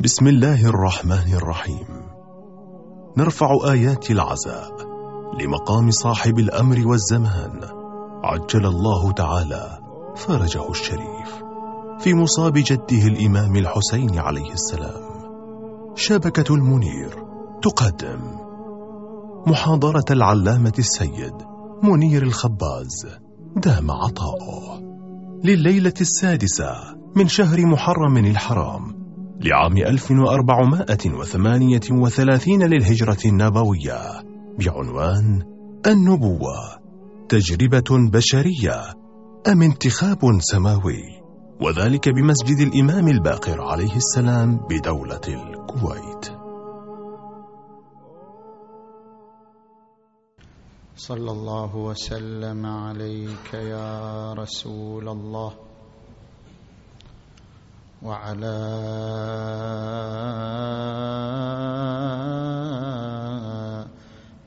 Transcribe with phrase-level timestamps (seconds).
[0.00, 1.86] بسم الله الرحمن الرحيم.
[3.16, 4.70] نرفع آيات العزاء
[5.40, 7.60] لمقام صاحب الأمر والزمان.
[8.24, 9.78] عجل الله تعالى
[10.16, 11.42] فرجه الشريف.
[12.00, 15.02] في مصاب جده الإمام الحسين عليه السلام.
[15.94, 17.24] شبكة المنير
[17.62, 18.20] تقدم.
[19.46, 21.34] محاضرة العلامة السيد
[21.82, 23.06] منير الخباز.
[23.56, 24.80] دام عطاؤه.
[25.44, 26.74] لليلة السادسة
[27.16, 28.97] من شهر محرم الحرام
[29.40, 34.00] لعام 1438 للهجرة النبوية
[34.58, 35.42] بعنوان
[35.86, 36.78] النبوة
[37.28, 38.94] تجربة بشرية
[39.48, 41.02] أم انتخاب سماوي؟
[41.62, 46.32] وذلك بمسجد الإمام الباقر عليه السلام بدولة الكويت.
[50.96, 55.67] صلى الله وسلم عليك يا رسول الله.
[58.02, 58.56] وعلى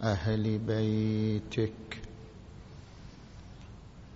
[0.03, 1.71] أهل بيتك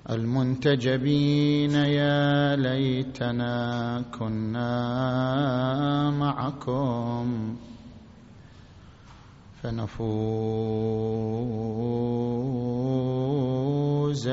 [0.10, 4.70] المنتجبين يا ليتنا كنا
[6.12, 7.56] معكم
[12.96, 14.28] فنفوز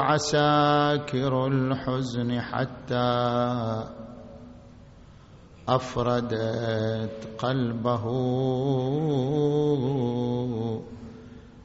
[0.01, 3.96] عساكر الحزن حتى
[5.67, 8.05] افردت قلبه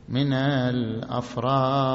[0.09, 1.93] من الأفراح.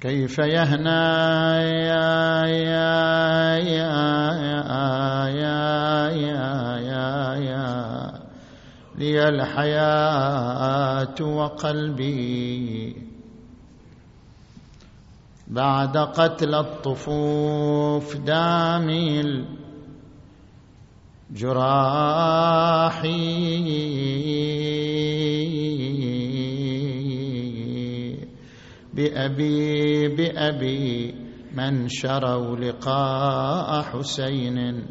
[0.00, 4.78] كيف يهنى يا يا يا يا
[6.08, 8.12] يا يا يا
[8.98, 13.07] لي الحياة وقلبي.
[15.50, 19.20] بعد قتل الطفوف دامي
[21.30, 23.02] الجراح
[28.94, 31.14] بأبي بأبي
[31.54, 34.86] من شروا لقاء حسين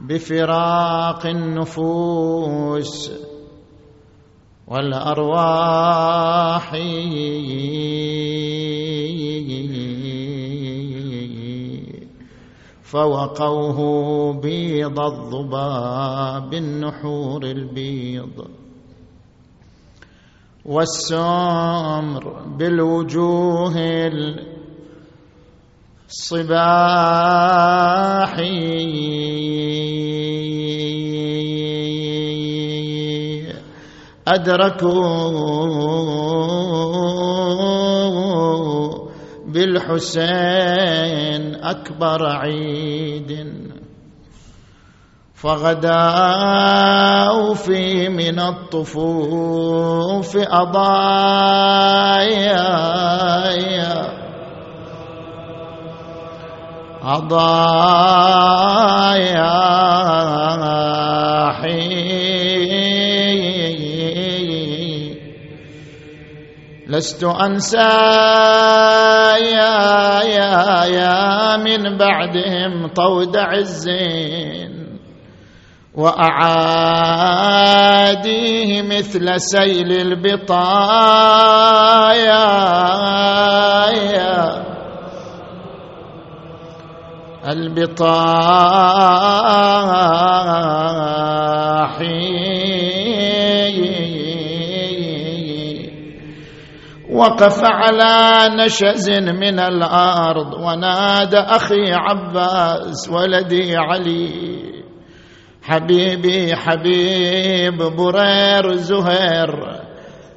[0.00, 3.10] بفراق النفوس
[4.72, 6.72] والأرواح
[12.82, 13.78] فوقوه
[14.40, 18.46] بيض الضباب النحور البيض.
[20.64, 23.76] والسمر بالوجوه
[26.08, 28.36] الصباح
[34.28, 35.02] أدركوا
[39.46, 40.34] بالحسين
[41.64, 43.52] أكبر عيد.
[45.34, 45.94] فغداوا
[47.54, 51.72] في من الطفوف أضايا.
[57.02, 57.82] أضايا
[61.52, 62.01] حين
[66.92, 67.76] لست أنسى.
[69.56, 73.88] يا يا يا من بعدهم طود عز
[75.94, 76.82] وأعاديه
[78.82, 80.82] مثل سيل البطايا.
[87.48, 88.72] البطاحي
[97.22, 104.62] وقف على نشز من الأرض ونادى أخي عباس ولدي علي.
[105.62, 109.80] حبيبي حبيب برير زهير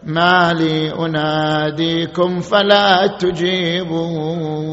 [0.04, 4.66] ما لي أناديكم فلا تجيبون.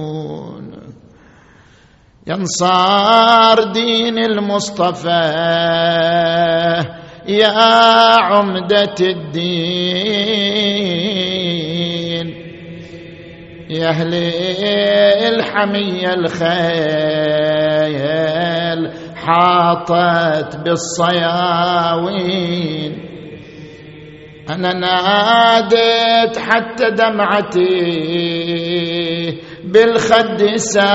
[2.26, 5.32] ينصار دين المصطفى
[7.28, 7.50] يا
[8.20, 10.82] عمدة الدين.
[13.72, 14.14] يا أهل
[15.34, 16.52] الحمية الخيل
[19.16, 22.12] حاطت بالصياوين.
[24.50, 27.62] أنا ناديت حتى دمعتي
[29.64, 30.92] بالخد سالت.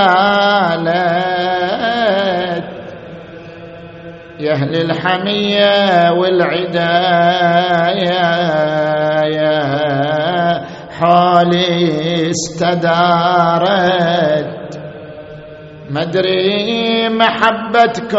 [4.40, 7.48] يا أهل الحمية والعداية
[11.00, 13.78] حالي استدارت.
[15.90, 18.18] مدري محبتكم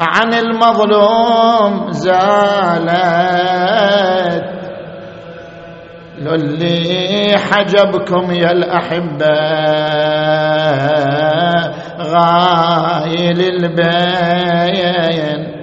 [0.00, 2.96] عن المظلوم زالت.
[6.18, 9.26] لو اللي حجبكم يا الأحبة
[12.00, 15.55] غايل البين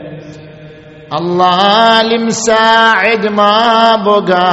[1.19, 4.43] الله المساعد ما بقى.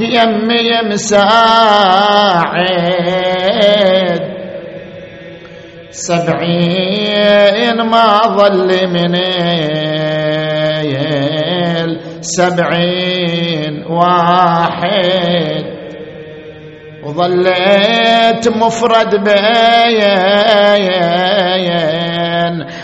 [0.00, 2.26] يمي مساعد
[5.90, 9.14] سبعين ما ظل من
[12.20, 15.64] سبعين واحد.
[17.04, 20.02] وظليت مفرد بين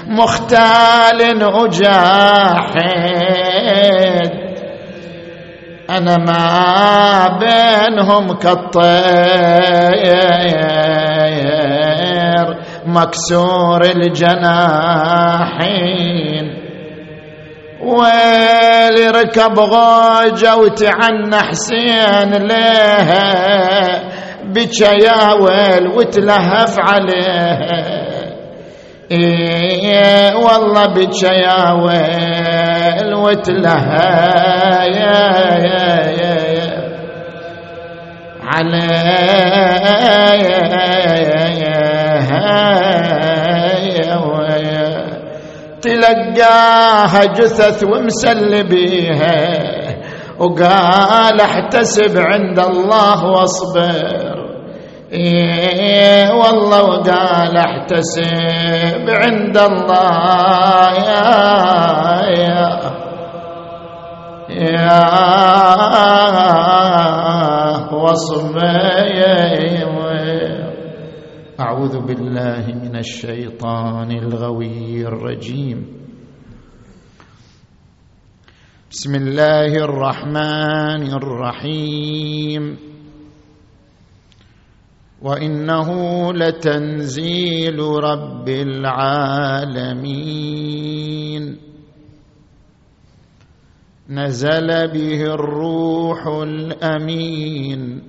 [0.07, 2.83] مختال وجاحد.
[5.91, 8.93] أنا ما بينهم كالطير
[12.87, 15.03] مكسور الجناحين.
[17.83, 24.03] ويلي ركب غوجة وتعنى حسين ليها
[24.45, 28.12] بكى يا ويل وتلهف عليها.
[29.13, 34.11] إيه والله بكى يا ويل وتلهى
[34.87, 35.21] يا
[35.69, 36.73] يا يا يا.
[38.43, 38.83] على
[45.83, 49.73] تلقاها جثث ومسل بيها
[50.39, 54.52] وقال احتسب عند الله واصبر.
[55.13, 61.29] إيه والله وقال احتسب عند الله يا
[62.41, 62.81] يا
[64.49, 65.03] يا
[67.93, 69.23] وصبي
[71.61, 75.79] أعوذ بالله من الشيطان الغوي الرجيم.
[78.91, 82.92] بسم الله الرحمن الرحيم.
[85.23, 85.89] وإنه
[86.33, 90.03] لتنزيل رب العالمين.
[94.11, 98.03] نزل به الروح الأمين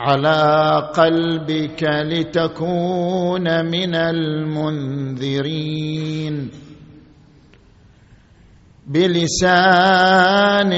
[0.00, 5.40] على قلبك لتكون من المنذرين.
[8.86, 10.72] بلسان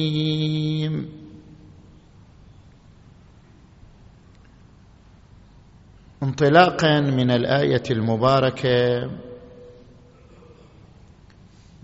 [6.23, 9.09] انطلاقا من الآية المباركة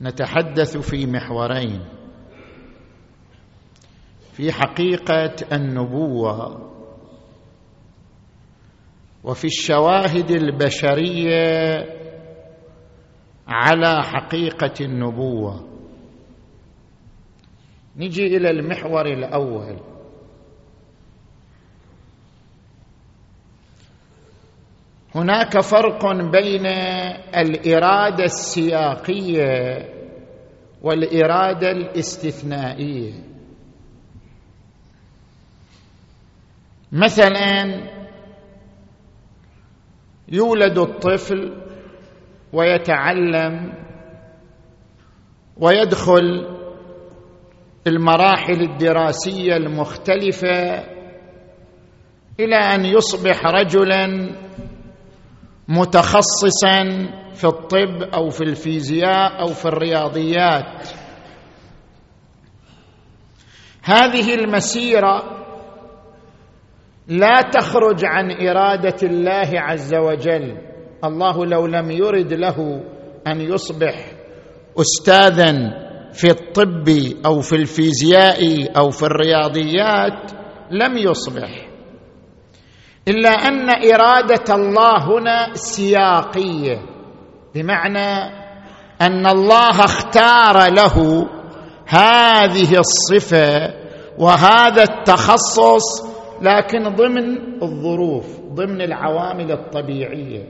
[0.01, 1.96] نتحدث في محورين.
[4.37, 6.69] في حقيقة النبوة
[9.23, 11.85] وفي الشواهد البشرية
[13.47, 15.67] على حقيقة النبوة.
[17.97, 19.79] نجي إلى المحور الأول.
[25.15, 26.65] هناك فرق بين
[27.35, 29.89] الإرادة السياقية
[30.81, 33.26] والإرادة الاستثنائية.
[36.91, 37.83] مثلا
[40.29, 41.63] يولد الطفل
[42.53, 43.73] ويتعلم
[45.57, 46.57] ويدخل
[47.87, 50.83] المراحل الدراسية المختلفة
[52.39, 54.29] إلى أن يصبح رجلا
[55.67, 56.83] متخصصا
[57.33, 60.87] في الطب أو في الفيزياء أو في الرياضيات.
[63.83, 65.46] هذه المسيرة
[67.07, 70.57] لا تخرج عن إرادة الله عز وجل.
[71.03, 72.83] الله لو لم يرد له
[73.27, 74.11] أن يصبح
[74.79, 75.53] استاذا
[76.13, 76.89] في الطب
[77.25, 78.39] أو في الفيزياء
[78.77, 80.31] أو في الرياضيات
[80.71, 81.67] لم يصبح.
[83.07, 86.81] إلا أن إرادة الله هنا سياقية
[87.55, 88.33] بمعنى
[89.01, 91.27] أن الله اختار له
[91.87, 93.73] هذه الصفة
[94.19, 100.43] وهذا التخصص لكن ضمن الظروف ضمن العوامل الطبيعية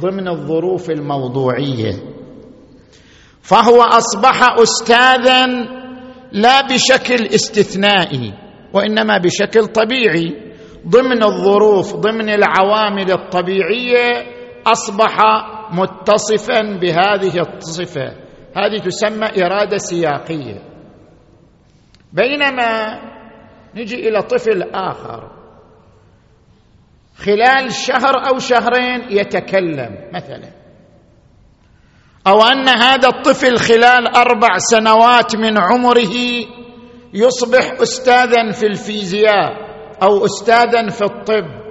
[0.00, 1.92] ضمن الظروف الموضوعية.
[3.42, 5.46] فهو أصبح استاذا
[6.32, 8.32] لا بشكل استثنائي
[8.72, 10.52] وإنما بشكل طبيعي.
[10.88, 14.26] ضمن الظروف ضمن العوامل الطبيعية
[14.66, 15.16] أصبح
[15.72, 18.06] متصفا بهذه الصفة.
[18.56, 20.62] هذه تسمى إرادة سياقية.
[22.12, 22.98] بينما
[23.74, 25.30] نجي إلى طفل آخر.
[27.16, 30.50] خلال شهر أو شهرين يتكلم مثلا.
[32.26, 36.16] أو أن هذا الطفل خلال أربع سنوات من عمره
[37.14, 41.62] يصبح استاذا في الفيزياء أو استاذا في الطب.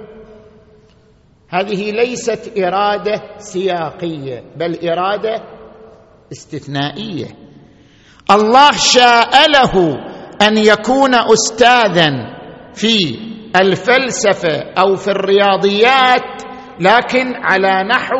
[1.48, 5.42] هذه ليست إرادة سياقية بل إرادة
[6.32, 7.26] استثنائية.
[8.30, 9.72] الله شاء له
[10.42, 12.10] أن يكون استاذا
[12.74, 13.18] في
[13.56, 16.42] الفلسفة أو في الرياضيات
[16.80, 18.16] لكن على نحو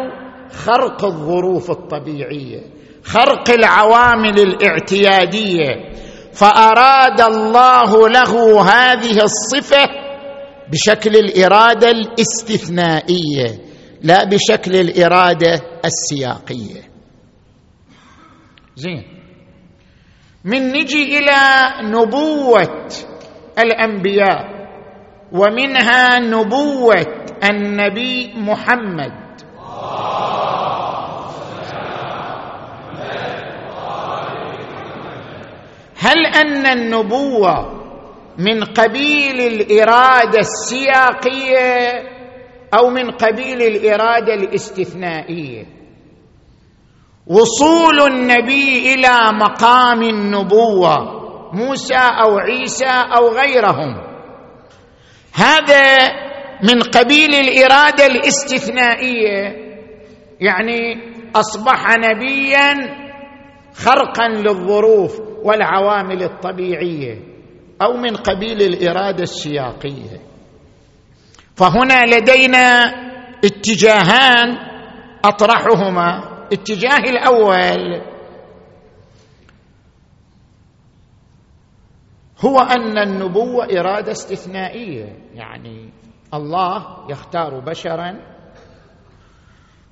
[0.65, 2.61] خرق الظروف الطبيعية
[3.05, 5.93] خرق العوامل الاعتيادية.
[6.33, 9.89] فأراد الله له هذه الصفة
[10.73, 13.59] بشكل الإرادة الاستثنائية
[14.03, 16.83] لا بشكل الإرادة السياقية.
[18.77, 19.22] زين.
[20.45, 21.39] من نجي إلى
[21.83, 22.89] نبوة
[23.59, 24.45] الأنبياء
[25.33, 27.07] ومنها نبوة
[27.51, 29.13] النبي محمد.
[35.99, 37.83] هل أن النبوة
[38.39, 42.03] من قبيل الإرادة السياقية
[42.75, 45.82] أو من قبيل الإرادة الاستثنائية؟
[47.27, 53.97] وصول النبي إلى مقام النبوة موسى أو عيسى أو غيرهم.
[55.35, 56.09] هذا
[56.63, 59.57] من قبيل الإرادة الاستثنائية.
[60.41, 62.75] يعني أصبح نبيا
[63.75, 67.19] خرقا للظروف والعوامل الطبيعية
[67.83, 70.21] أو من قبيل الإرادة السياقية.
[71.57, 72.95] فهنا لدينا
[73.45, 74.57] اتجاهان
[75.25, 76.32] أطرحهما.
[76.53, 78.03] الاتجاه الأول.
[82.45, 85.17] هو أن النبوة إرادة استثنائية.
[85.35, 85.91] يعني
[86.35, 88.21] الله يختار بشرا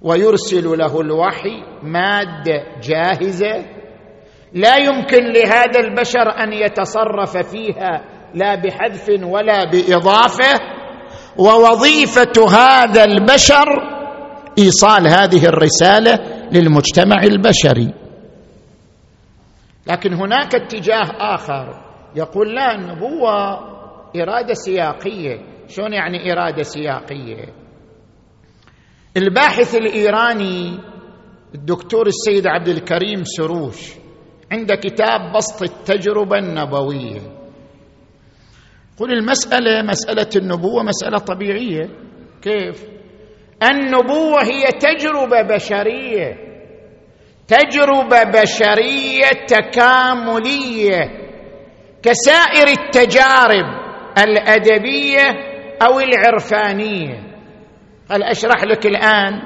[0.03, 3.65] ويرسل له الوحي مادة جاهزة.
[4.53, 10.61] لا يمكن لهذا البشر أن يتصرف فيها لا بحذف ولا بإضافة.
[11.39, 13.67] ووظيفة هذا البشر
[14.59, 17.95] إيصال هذه الرسالة للمجتمع البشري.
[19.87, 21.85] لكن هناك اتجاه آخر
[22.17, 23.59] يقول لا النبوة
[24.17, 25.39] إرادة سياقية.
[25.69, 27.45] شلون يعني إرادة سياقية؟
[29.17, 30.79] الباحث الإيراني
[31.55, 33.93] الدكتور السيد عبد الكريم سروش
[34.53, 37.21] عند كتاب بسط التجربة النبوية
[38.99, 41.91] قل المسألة مسألة النبوة مسألة طبيعية.
[42.43, 42.85] كيف؟
[43.63, 46.37] النبوة هي تجربة بشرية.
[47.49, 51.01] تجربة بشرية تكاملية
[52.03, 53.67] كسائر التجارب
[54.19, 55.29] الأدبية
[55.83, 57.31] أو العرفانية.
[58.11, 59.43] هل أشرح لك الآن؟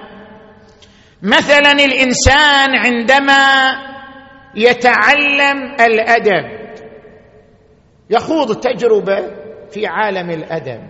[1.22, 3.72] مثلا الإنسان عندما
[4.54, 6.64] يتعلم الأدب
[8.10, 9.16] يخوض تجربة
[9.70, 10.80] في عالم الأدب.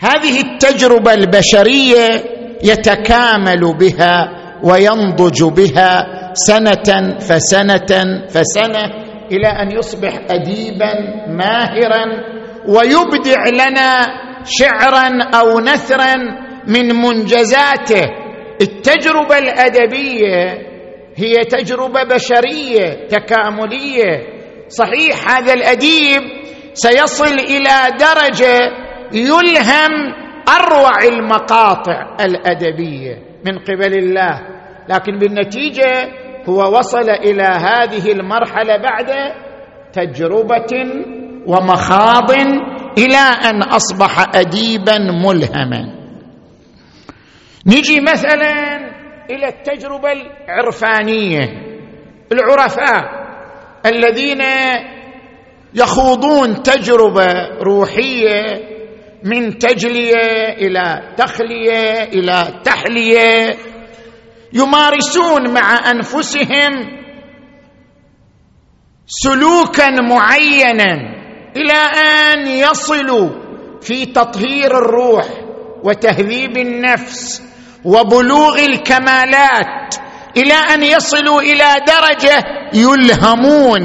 [0.00, 2.24] هذه التجربة البشرية
[2.62, 4.28] يتكامل بها
[4.62, 8.84] وينضج بها سنة فسنة فسنة
[9.32, 10.92] إلى أن يصبح اديبا
[11.28, 12.04] ماهرا
[12.68, 14.06] ويبدع لنا
[14.44, 16.14] شعرا أو نثرا
[16.66, 18.10] من منجزاته.
[18.60, 20.58] التجربة الأدبية
[21.16, 24.26] هي تجربة بشرية تكاملية.
[24.68, 26.22] صحيح هذا الأديب
[26.74, 28.72] سيصل إلى درجة
[29.12, 34.40] يلهم أروع المقاطع الأدبية من قبل الله.
[34.88, 36.08] لكن بالنتيجة
[36.48, 39.32] هو وصل إلى هذه المرحلة بعد
[39.92, 40.72] تجربة
[41.46, 42.30] ومخاض
[42.98, 45.94] إلى أن أصبح اديبا ملهما.
[47.66, 48.76] نجي مثلا
[49.30, 51.48] إلى التجربة العرفانية.
[52.32, 53.22] العرفاء
[53.86, 54.42] الذين
[55.74, 58.71] يخوضون تجربة روحية
[59.24, 63.56] من تجلية إلى تخلية إلى تحلية.
[64.52, 67.02] يمارسون مع أنفسهم
[69.06, 70.92] سلوكا معينا
[71.56, 71.80] إلى
[72.32, 73.28] أن يصلوا
[73.80, 75.26] في تطهير الروح
[75.84, 77.42] وتهذيب النفس
[77.84, 79.94] وبلوغ الكمالات
[80.36, 83.82] إلى أن يصلوا إلى درجة يلهمون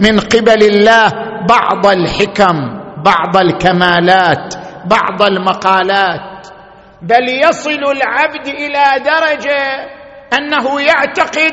[0.00, 1.12] من قبل الله
[1.48, 2.56] بعض الحكم
[3.04, 4.67] بعض الكمالات.
[4.86, 6.46] بعض المقالات
[7.02, 9.88] بل يصل العبد إلى درجة
[10.38, 11.52] أنه يعتقد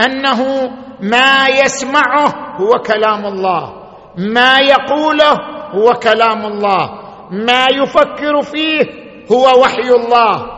[0.00, 0.68] أنه
[1.00, 3.84] ما يسمعه هو كلام الله
[4.18, 5.32] ما يقوله
[5.70, 7.00] هو كلام الله
[7.30, 10.54] ما يفكر فيه هو وحي الله.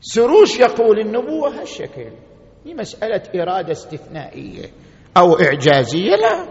[0.00, 2.10] سروش يقول النبوة هالشكل
[2.66, 4.70] هي مسألة إرادة استثنائية
[5.16, 6.46] أو إعجازية لا.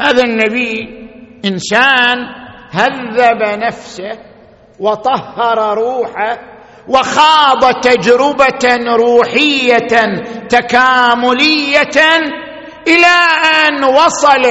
[0.00, 1.01] هذا النبي
[1.44, 2.18] إنسان
[2.70, 4.18] هذب نفسه
[4.80, 6.38] وطهر روحه
[6.88, 9.86] وخاض تجربة روحية
[10.48, 11.98] تكاملية
[12.88, 13.16] إلى
[13.68, 14.42] أن وصل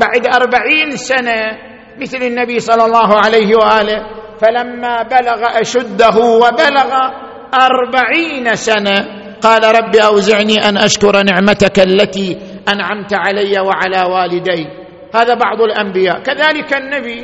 [0.00, 1.58] بعد أربعين سنة
[2.00, 4.06] مثل النبي صلى الله عليه وآله
[4.40, 6.92] فلما بلغ أشده وبلغ
[7.54, 9.06] أربعين سنة
[9.42, 14.83] قال رب أوزعني أن أشكر نعمتك التي أنعمت علي وعلى والدي.
[15.14, 16.22] هذا بعض الأنبياء.
[16.22, 17.20] كذلك النبي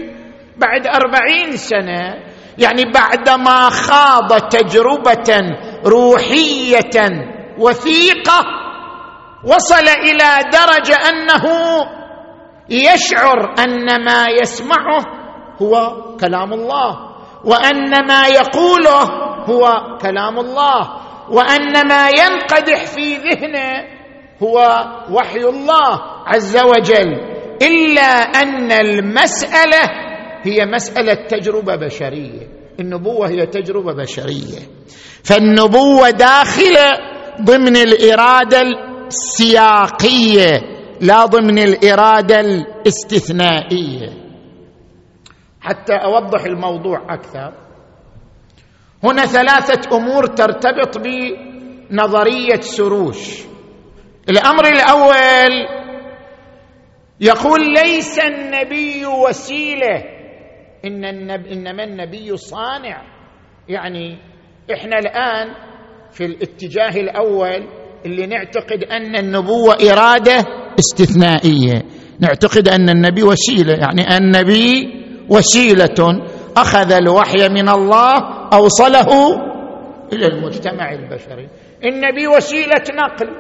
[0.57, 5.57] بعد أربعين سنة يعني بعدما خاض تجربة
[5.87, 6.97] روحية
[7.59, 8.41] وثيقة
[9.45, 11.45] وصل إلى درجة أنه
[12.69, 15.03] يشعر أن ما يسمعه
[15.63, 17.11] هو كلام الله
[17.45, 19.03] وأن ما يقوله
[19.45, 20.81] هو كلام الله
[21.31, 23.85] وأن ما ينقدح في ذهنه
[24.43, 27.30] هو وحي الله عز وجل.
[27.63, 28.13] إلا
[28.43, 29.83] أن المسألة
[30.43, 32.49] هي مسألة تجربة بشرية.
[32.81, 34.59] النبوة هي تجربة بشرية.
[35.25, 36.99] فالنبوة داخلة
[37.41, 38.63] ضمن الإرادة
[39.07, 40.63] السياقية
[41.01, 44.09] لا ضمن الإرادة الاستثنائية.
[45.61, 47.53] حتى أوضح الموضوع أكثر.
[49.05, 53.43] هنا ثلاثة أمور ترتبط بنظرية سروش.
[54.31, 55.80] الأمر الأول
[57.21, 60.05] يقول ليس النبي وسيلة.
[60.85, 61.47] إن النب...
[61.47, 63.03] إنما النبي صانع.
[63.69, 64.19] يعني
[64.73, 65.55] إحنا الآن
[66.11, 67.69] في الاتجاه الأول
[68.07, 70.45] اللي نعتقد أن النبوة إرادة
[70.79, 71.83] استثنائية.
[72.21, 73.73] نعتقد أن النبي وسيلة.
[73.75, 74.93] يعني النبي
[75.29, 76.27] وسيلة.
[76.57, 78.19] أخذ الوحي من الله
[78.53, 79.09] أوصله
[80.13, 81.49] إلى المجتمع البشري.
[81.85, 83.31] النبي وسيلة نقل.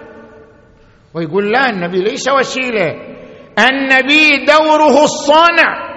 [1.15, 3.20] ويقول لا النبي ليس وسيلة.
[3.69, 5.91] النبي دوره الصنع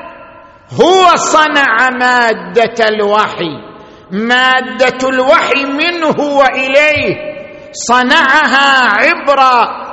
[0.82, 3.74] هو صنع مادة الوحي.
[4.12, 7.34] مادة الوحي منه وإليه.
[7.72, 9.40] صنعها عبر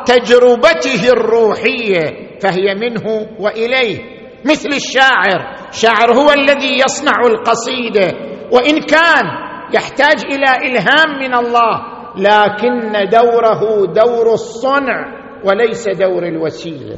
[0.04, 3.98] تجربته الروحية فهي منه وإليه.
[4.44, 5.56] مثل الشاعر.
[5.72, 8.12] شاعر هو الذي يصنع القصيدة.
[8.52, 9.24] وإن كان
[9.74, 11.82] يحتاج إلى إلهام من الله
[12.16, 15.06] لكن دوره دور الصنع
[15.44, 16.96] وليس دور الوسيلة.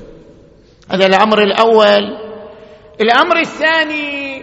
[0.92, 2.18] هذا الأمر الأول.
[3.00, 4.42] الأمر الثاني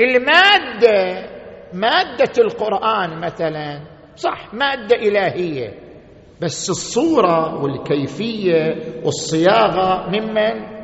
[0.00, 1.28] المادة
[1.72, 3.80] مادة القرآن مثلا.
[4.16, 5.74] صح مادة إلهية.
[6.42, 10.76] بس الصورة والكيفية والصياغة ممن؟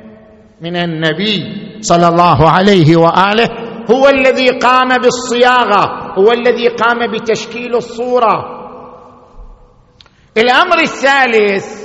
[0.60, 1.38] من النبي
[1.80, 3.48] صلى الله عليه وآله.
[3.90, 8.62] هو الذي قام بالصياغة هو الذي قام بتشكيل الصورة.
[10.36, 11.81] الأمر الثالث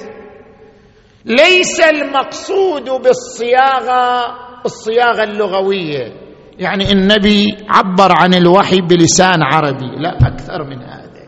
[1.27, 4.35] ليس المقصود بالصياغة
[4.65, 6.13] الصياغة اللغوية.
[6.59, 11.27] يعني النبي عبر عن الوحي بلسان عربي لا أكثر من هذا.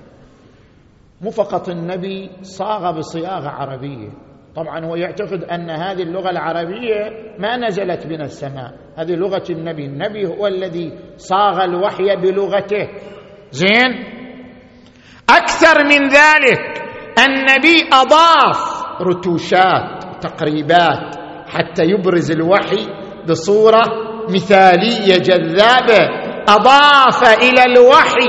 [1.22, 4.10] مو فقط النبي صاغ بصياغة عربية.
[4.56, 8.74] طبعا هو يعتقد أن هذه اللغة العربية ما نزلت من السماء.
[8.98, 9.86] هذه لغة النبي.
[9.86, 12.88] النبي هو الذي صاغ الوحي بلغته.
[13.52, 13.92] زين؟
[15.30, 16.82] أكثر من ذلك
[17.28, 21.16] النبي أضاف رتوشات تقريبات
[21.48, 22.88] حتى يبرز الوحي
[23.30, 23.84] بصورة
[24.30, 26.10] مثالية جذابة
[26.50, 28.28] أضاف إلى الوحي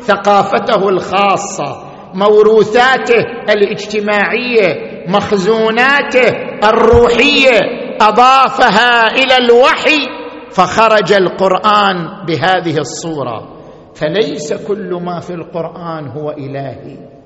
[0.00, 6.28] ثقافته الخاصة موروثاته الاجتماعية مخزوناته
[6.64, 7.60] الروحية
[8.00, 9.98] أضافها إلى الوحي
[10.50, 13.48] فخرج القرآن بهذه الصورة.
[13.94, 17.17] فليس كل ما في القرآن هو إلهي.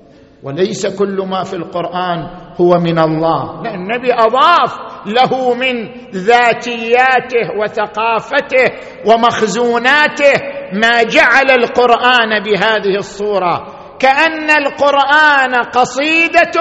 [0.43, 2.19] وليس كل ما في القرآن
[2.61, 3.63] هو من الله.
[3.63, 4.73] لا النبي أضاف
[5.07, 5.75] له من
[6.15, 8.67] ذاتياته وثقافته
[9.07, 10.33] ومخزوناته
[10.73, 13.67] ما جعل القرآن بهذه الصورة.
[13.99, 16.59] كأن القرآن قصيدة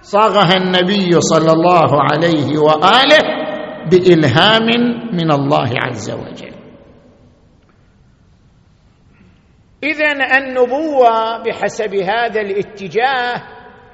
[0.00, 3.22] صاغها النبي صلى الله عليه وآله
[3.90, 4.68] بإلهام
[5.12, 6.51] من الله عز وجل.
[9.82, 13.42] إذا النبوة بحسب هذا الاتجاه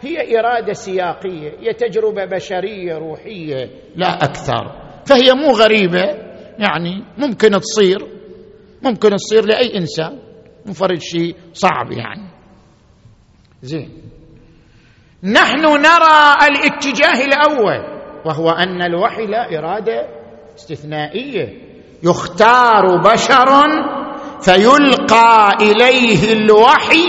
[0.01, 4.73] هي إرادة سياقية هي تجربة بشرية روحية لا أكثر.
[5.07, 6.05] فهي مو غريبة
[6.59, 7.99] يعني ممكن تصير
[8.83, 10.19] ممكن تصير لأي إنسان
[10.67, 12.29] مفرد شيء صعب يعني.
[13.63, 13.89] زين.
[15.25, 20.09] نحن نرى الاتجاه الأول وهو أن الوحي لا إرادة
[20.55, 21.69] استثنائية.
[22.03, 23.49] يختار بشر
[24.43, 27.05] فيلقى إليه الوحي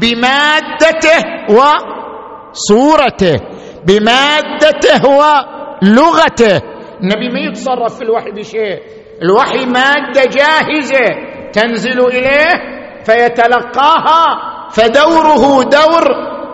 [0.00, 3.36] بمادته وصورته
[3.86, 6.60] بمادته ولغته.
[7.00, 8.80] النبي ما يتصرف في الوحي بشيء؟
[9.22, 11.06] الوحي مادة جاهزة
[11.52, 12.48] تنزل إليه
[13.04, 14.24] فيتلقاها
[14.70, 16.04] فدوره دور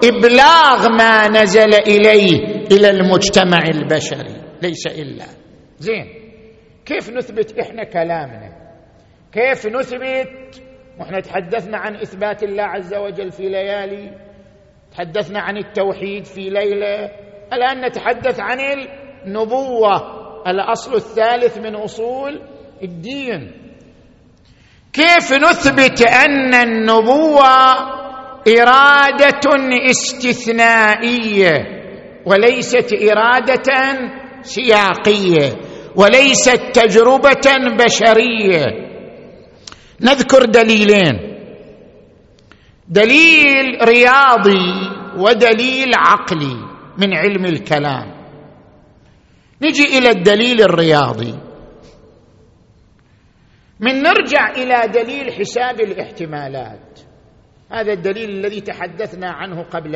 [0.04, 2.38] إبلاغ ما نزل إليه
[2.72, 5.24] إلى المجتمع البشري ليس إلا.
[5.78, 6.06] زين
[6.86, 8.59] كيف نثبت إحنا كلامنا؟
[9.32, 10.62] كيف نثبت؟
[10.98, 14.10] وإحنا تحدثنا عن إثبات الله عز وجل في ليالي
[14.92, 17.10] تحدثنا عن التوحيد في ليلة
[17.52, 22.40] الآن نتحدث عن النبوة الأصل الثالث من أصول
[22.82, 23.52] الدين.
[24.92, 27.72] كيف نثبت أن النبوة
[28.48, 29.40] إرادة
[29.90, 31.52] استثنائية
[32.26, 33.98] وليست إرادة
[34.42, 35.56] سياقية
[35.96, 38.89] وليست تجربة بشرية؟
[40.02, 41.30] نذكر دليلين.
[42.88, 46.56] دليل رياضي ودليل عقلي
[46.98, 48.20] من علم الكلام.
[49.62, 51.38] نجي إلى الدليل الرياضي.
[53.80, 57.00] من نرجع إلى دليل حساب الاحتمالات.
[57.72, 59.90] هذا الدليل الذي تحدثنا عنه قبل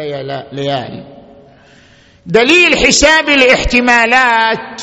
[0.52, 1.24] ليالي.
[2.26, 4.80] دليل حساب الاحتمالات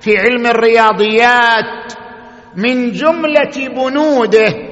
[0.00, 1.92] في علم الرياضيات
[2.56, 4.70] من جملة بنوده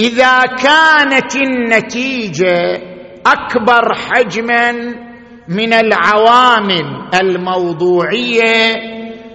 [0.00, 2.82] إذا كانت النتيجة
[3.26, 4.72] أكبر حجما
[5.48, 8.74] من العوامل الموضوعية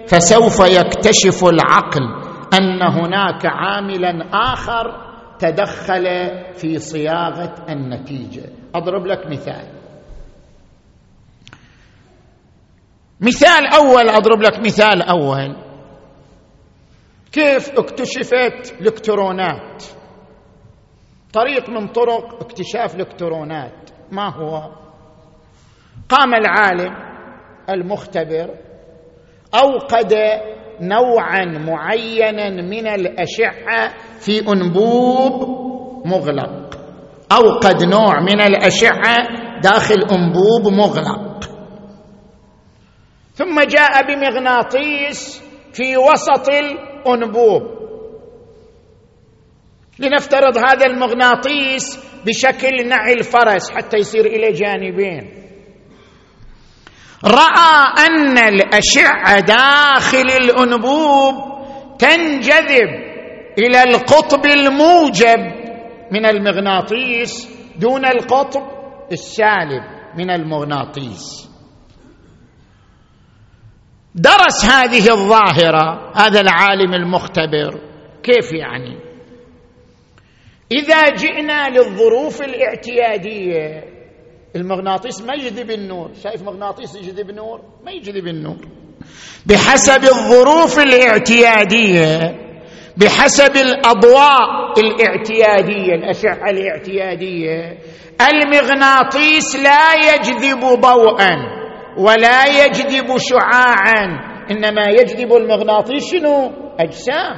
[0.07, 2.01] فسوف يكتشف العقل
[2.53, 6.05] أن هناك عاملا آخر تدخل
[6.55, 8.43] في صياغة النتيجة.
[8.75, 9.67] أضرب لك مثال.
[13.21, 15.55] مثال أول أضرب لك مثال أول.
[17.33, 19.83] كيف اكتشفت الالكترونات؟
[21.33, 23.89] طريق من طرق اكتشاف الالكترونات.
[24.11, 24.71] ما هو؟
[26.09, 26.93] قام العالم
[27.69, 28.49] المختبر
[29.55, 30.13] اوقد
[30.81, 35.49] نوعا معينا من الأشعة في أنبوب
[36.05, 36.79] مغلق.
[37.31, 39.15] اوقد نوع من الأشعة
[39.63, 41.43] داخل أنبوب مغلق.
[43.33, 45.43] ثم جاء بمغناطيس
[45.73, 46.49] في وسط
[47.07, 47.83] الانبوب
[49.99, 55.43] لنفترض هذا المغناطيس بشكل نعي الفرس حتى يصير إلى جانبين.
[57.25, 61.35] رأى أن الأشعة داخل الأنبوب
[61.99, 62.89] تنجذب
[63.57, 65.39] إلى القطب الموجب
[66.11, 68.63] من المغناطيس دون القطب
[69.11, 69.83] السالب
[70.17, 71.52] من المغناطيس.
[74.15, 77.79] درس هذه الظاهرة هذا العالم المختبر.
[78.23, 78.97] كيف يعني؟
[80.71, 83.83] إذا جئنا للظروف الاعتيادية
[84.55, 86.11] المغناطيس ما يجذب النور.
[86.23, 88.67] شايف مغناطيس يجذب نور؟ ما يجذب النور.
[89.45, 92.39] بحسب الظروف الاعتيادية
[92.97, 97.77] بحسب الأضواء الاعتيادية الأشعة الاعتيادية
[98.21, 101.62] المغناطيس لا يجذب ضوءا.
[101.97, 104.33] ولا يجذب شعاعا.
[104.51, 107.35] إنما يجذب المغناطيس شنو؟ أجسام.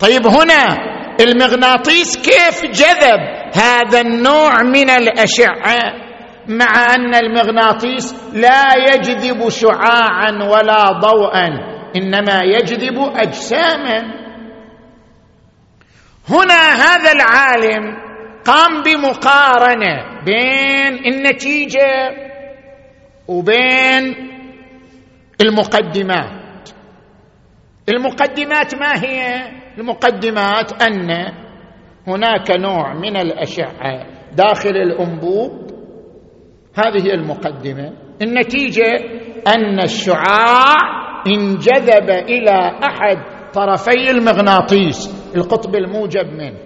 [0.00, 0.76] طيب هنا
[1.20, 3.20] المغناطيس كيف جذب
[3.54, 5.80] هذا النوع من الأشعة؟
[6.48, 11.48] مع أن المغناطيس لا يجذب شعاعا ولا ضوءا
[11.96, 14.20] إنما يجذب اجساما.
[16.28, 17.96] هنا هذا العالم
[18.44, 22.29] قام بمقارنة بين النتيجة
[23.30, 24.30] وبين
[25.42, 26.70] المقدمات.
[27.88, 29.42] المقدمات ما هي؟
[29.78, 31.10] المقدمات أن
[32.06, 35.70] هناك نوع من الأشعة داخل الأنبوب.
[36.74, 37.92] هذه المقدمة.
[38.22, 38.96] النتيجة
[39.56, 40.74] أن الشعاع
[41.26, 43.16] انجذب إلى أحد
[43.52, 46.58] طرفي المغناطيس القطب الموجب منه.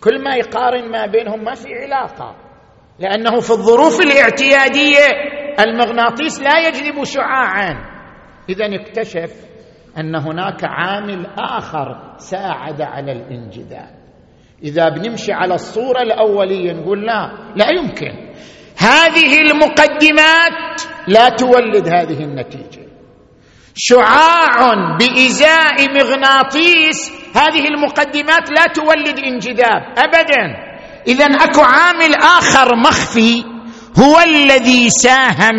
[0.00, 2.47] كل ما يقارن ما بينهم ما في علاقة.
[2.98, 5.06] لأنه في الظروف الاعتيادية
[5.60, 7.74] المغناطيس لا يجلب شعاعا.
[8.48, 9.32] اذا اكتشف
[9.98, 13.98] أن هناك عامل آخر ساعد على الانجذاب.
[14.62, 18.12] إذا بنمشي على الصورة الأولية نقول لا لا يمكن.
[18.78, 22.88] هذه المقدمات لا تولد هذه النتيجة.
[23.74, 30.67] شعاع بإزاء مغناطيس هذه المقدمات لا تولد انجذاب ابدا.
[31.08, 33.44] اذا أكو عامل آخر مخفي
[33.98, 35.58] هو الذي ساهم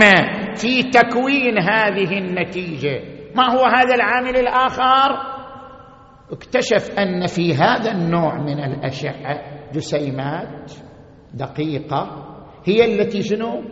[0.56, 3.02] في تكوين هذه النتيجة.
[3.36, 5.40] ما هو هذا العامل الآخر؟
[6.32, 9.42] اكتشف أن في هذا النوع من الأشعة
[9.74, 10.72] جسيمات
[11.34, 12.26] دقيقة
[12.66, 13.64] هي التي شنو؟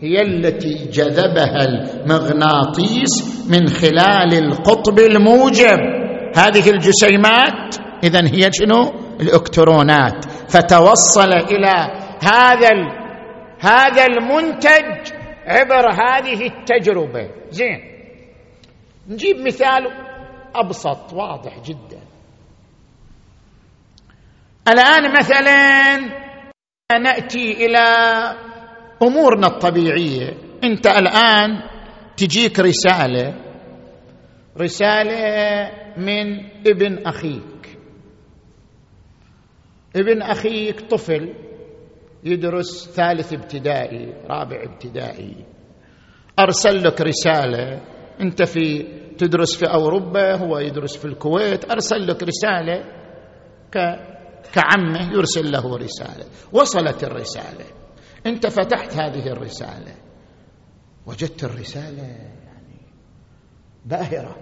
[0.00, 5.78] هي التي جذبها المغناطيس من خلال القطب الموجب.
[6.36, 11.74] هذه الجسيمات اذا هي شنو؟ الالكترونات فتوصل إلى
[12.22, 12.70] هذا
[13.60, 15.12] هذا المنتج
[15.46, 17.30] عبر هذه التجربة.
[17.50, 17.80] زين.
[19.08, 19.86] نجيب مثال
[20.54, 22.00] أبسط واضح جدا.
[24.68, 25.96] الآن مثلا
[27.00, 27.84] نأتي إلى
[29.02, 30.34] أمورنا الطبيعية.
[30.64, 31.62] أنت الآن
[32.16, 33.34] تجيك رسالة
[34.60, 37.55] رسالة من ابن أخيك.
[39.96, 41.34] ابن أخيك طفل
[42.24, 45.44] يدرس ثالث ابتدائي رابع ابتدائي.
[46.38, 47.80] أرسل لك رسالة.
[48.20, 48.82] أنت في
[49.18, 51.70] تدرس في أوروبا هو يدرس في الكويت.
[51.70, 52.84] أرسل لك رسالة
[53.72, 53.78] ك
[54.52, 56.24] كعمه يرسل له رسالة.
[56.52, 57.64] وصلت الرسالة.
[58.26, 59.94] أنت فتحت هذه الرسالة.
[61.06, 62.80] وجدت الرسالة يعني
[63.86, 64.36] باهرة.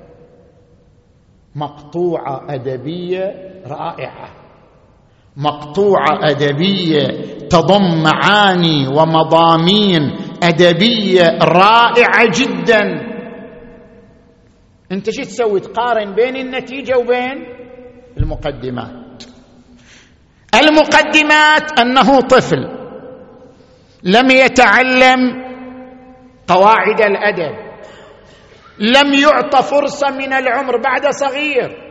[1.54, 4.43] مقطوعة أدبية رائعة.
[5.36, 7.06] مقطوعه ادبيه
[7.50, 10.16] تضم معاني ومضامين.
[10.42, 12.82] ادبيه رائعه جدا.
[14.92, 17.46] أنت شو تسوي؟ تقارن بين النتيجة وبين
[18.18, 19.24] المقدمات.
[20.54, 22.62] المقدمات أنه طفل
[24.02, 25.20] لم يتعلم
[26.46, 27.54] قواعد الأدب
[28.78, 31.84] لم يعط فرصة من العمر بعد صغير.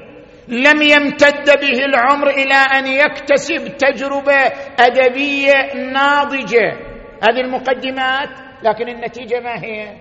[0.47, 4.39] لم يمتد به العمر إلى أن يكتسب تجربة
[4.79, 6.93] أدبية ناضجة.
[7.23, 8.29] هذه المقدمات
[8.63, 9.97] لكن النتيجة ما هي؟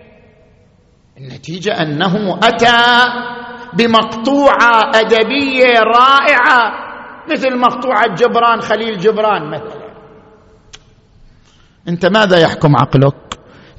[1.19, 3.07] النتيجة أنه أتى
[3.75, 6.73] بمقطوعة أدبية رائعة
[7.33, 9.93] مثل مقطوعة جبران خليل جبران مثلا.
[11.89, 13.15] أنت ماذا يحكم عقلك؟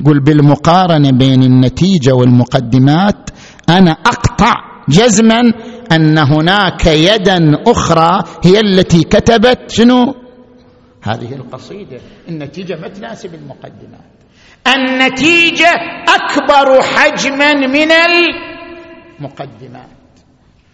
[0.02, 3.30] يقول بالمقارنة بين النتيجة والمقدمات
[3.70, 4.54] أنا أقطع
[4.90, 5.42] جزما
[5.96, 10.16] أن هناك يدا أخرى هي التي كتبت شنو؟
[11.04, 14.14] هذه القصيدة النتيجة ما تناسب المقدمات.
[14.76, 15.72] النتيجة
[16.08, 17.92] أكبر حجما من
[19.20, 19.90] المقدمات.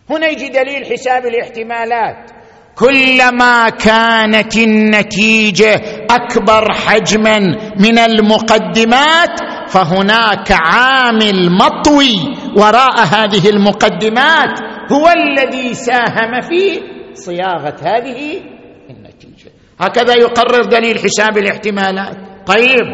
[0.10, 2.32] هنا يجي دليل حساب الاحتمالات.
[2.76, 7.40] كلما كانت النتيجة أكبر حجما
[7.80, 14.69] من المقدمات فهناك عامل مطوي وراء هذه المقدمات.
[14.92, 16.82] هو الذي ساهم في
[17.14, 18.42] صياغة هذه
[18.90, 19.52] النتيجة.
[19.80, 22.18] هكذا يقرر دليل حساب الاحتمالات.
[22.48, 22.88] طيب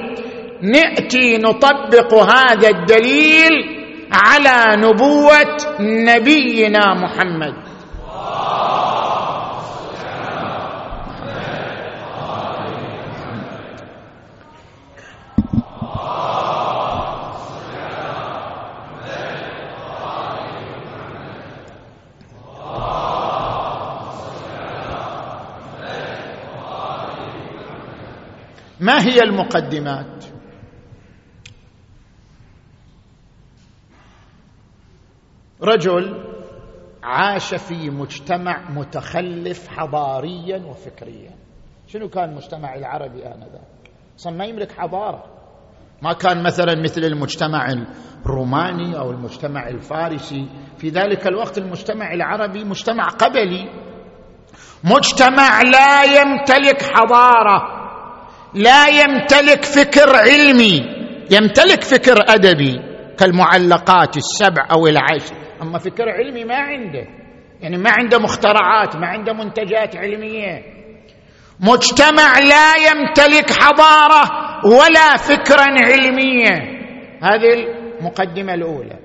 [0.61, 3.51] نأتي نطبق هذا الدليل
[4.11, 7.53] على نبوة نبينا محمد.
[28.85, 30.25] ما هي المقدمات؟
[35.61, 36.23] رجل
[37.03, 41.31] عاش في مجتمع متخلف حضاريا وفكريا.
[41.87, 45.23] شنو كان المجتمع العربي آنذاك؟ أصلا ما يملك حضارة.
[46.01, 47.67] ما كان مثلا مثل المجتمع
[48.25, 50.49] الروماني أو المجتمع الفارسي.
[50.77, 53.69] في ذلك الوقت المجتمع العربي مجتمع قبلي.
[54.83, 57.74] مجتمع لا يمتلك حضارة.
[58.53, 60.83] لا يمتلك فكر علمي
[61.31, 62.79] يمتلك فكر أدبي
[63.19, 65.35] كالمعلقات السبع أو العشر.
[65.61, 67.07] أما فكر علمي ما عنده
[67.61, 70.63] يعني ما عنده مخترعات ما عنده منتجات علمية.
[71.59, 74.23] مجتمع لا يمتلك حضارة
[74.65, 76.75] ولا فكرا علميا.
[77.21, 77.53] هذه
[77.99, 78.99] المقدمة الأولى.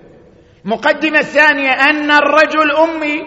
[0.65, 3.27] المقدمه الثانية أن الرجل أمي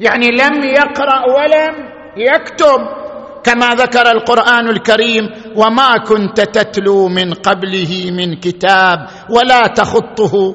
[0.00, 1.74] يعني لم يقرأ ولم
[2.16, 3.01] يكتب.
[3.44, 5.24] كما ذكر القرآن الكريم
[5.56, 8.98] وما كنت تتلو من قبله من كتاب
[9.30, 10.54] ولا تخطه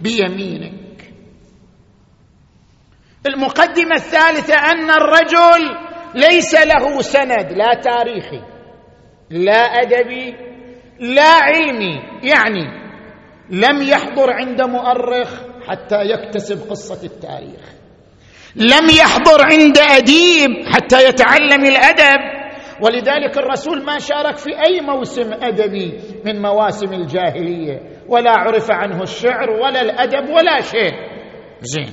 [0.00, 1.12] بيمينك.
[3.26, 5.76] المقدمة الثالثة أن الرجل
[6.14, 8.42] ليس له سند لا تاريخي
[9.30, 10.34] لا أدبي
[11.00, 12.64] لا علمي يعني
[13.50, 15.30] لم يحضر عند مؤرخ
[15.68, 17.77] حتى يكتسب قصة التاريخ.
[18.58, 22.38] لم يحضر عند أديب حتى يتعلم الأدب.
[22.80, 29.50] ولذلك الرسول ما شارك في أي موسم أدبي من مواسم الجاهلية ولا عرف عنه الشعر
[29.50, 30.92] ولا الأدب ولا شيء.
[31.60, 31.92] زين.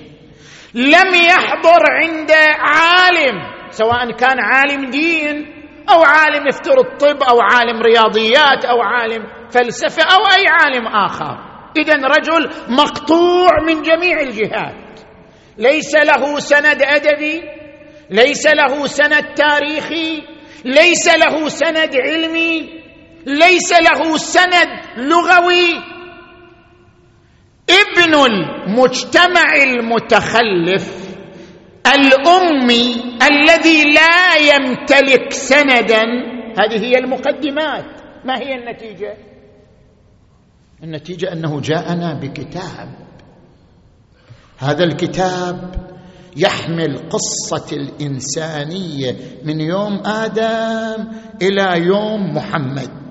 [0.75, 3.35] لم يحضر عند عالم
[3.69, 5.45] سواء كان عالم دين
[5.89, 11.37] أو عالم يفترض طب أو عالم رياضيات أو عالم فلسفة أو أي عالم آخر.
[11.77, 14.84] اذا رجل مقطوع من جميع الجهات.
[15.57, 17.41] ليس له سند أدبي
[18.09, 20.21] ليس له سند تاريخي
[20.65, 22.69] ليس له سند علمي
[23.25, 25.95] ليس له سند لغوي.
[27.69, 31.05] ابن المجتمع المتخلف
[31.95, 36.03] الأمي الذي لا يمتلك سندا
[36.59, 37.85] هذه هي المقدمات.
[38.25, 39.17] ما هي النتيجة؟
[40.83, 43.04] النتيجة أنه جاءنا بكتاب.
[44.57, 45.75] هذا الكتاب
[46.37, 51.07] يحمل قصة الإنسانية من يوم آدم
[51.41, 53.05] إلى يوم محمد.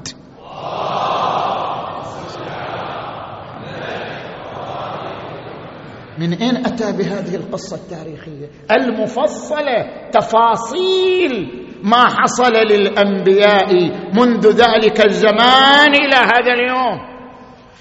[6.19, 13.75] من أين أتى بهذه القصة التاريخية؟ المفصلة تفاصيل ما حصل للأنبياء
[14.15, 16.99] منذ ذلك الزمان إلى هذا اليوم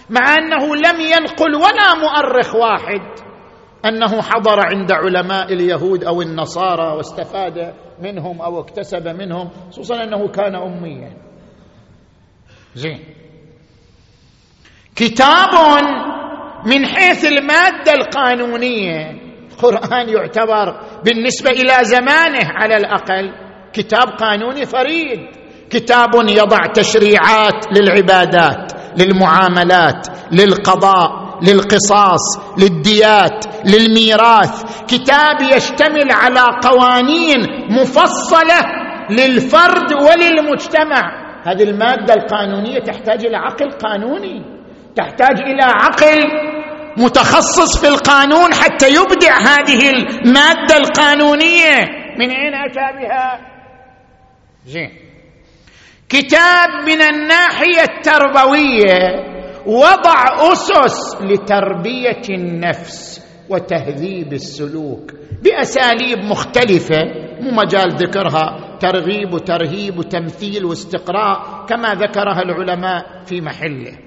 [0.09, 3.32] مع أنه لم ينقل ولا مؤرخ واحد.
[3.85, 10.55] أنه حضر عند علماء اليهود أو النصارى واستفاد منهم أو اكتسب منهم خصوصا أنه كان
[10.55, 11.13] اميا.
[12.75, 12.99] زين.
[14.95, 15.49] كتاب
[16.65, 23.33] من حيث المادة القانونية القرآن يعتبر بالنسبة إلى زمانه على الأقل
[23.73, 25.19] كتاب قانوني فريد.
[25.69, 31.22] كتاب يضع تشريعات للعبادات للمعاملات للقضاء.
[31.43, 34.83] للقصاص للديات للميراث.
[34.87, 38.59] كتاب يشتمل على قوانين مفصلة
[39.09, 41.23] للفرد وللمجتمع.
[41.45, 44.45] هذه المادة القانونية تحتاج إلى عقل قانوني
[44.95, 46.23] تحتاج إلى عقل
[46.97, 51.75] متخصص في القانون حتى يبدع هذه المادة القانونية.
[52.19, 53.39] من أين أتى بها؟
[54.65, 54.91] زين.
[56.09, 59.32] كتاب من الناحية التربوية.
[59.67, 65.11] وضع أسس لتربية النفس وتهذيب السلوك
[65.43, 66.97] بأساليب مختلفة
[67.39, 73.97] مو مجال ذكرها ترغيب وترهيب وتمثيل واستقراء كما ذكرها العلماء في محله.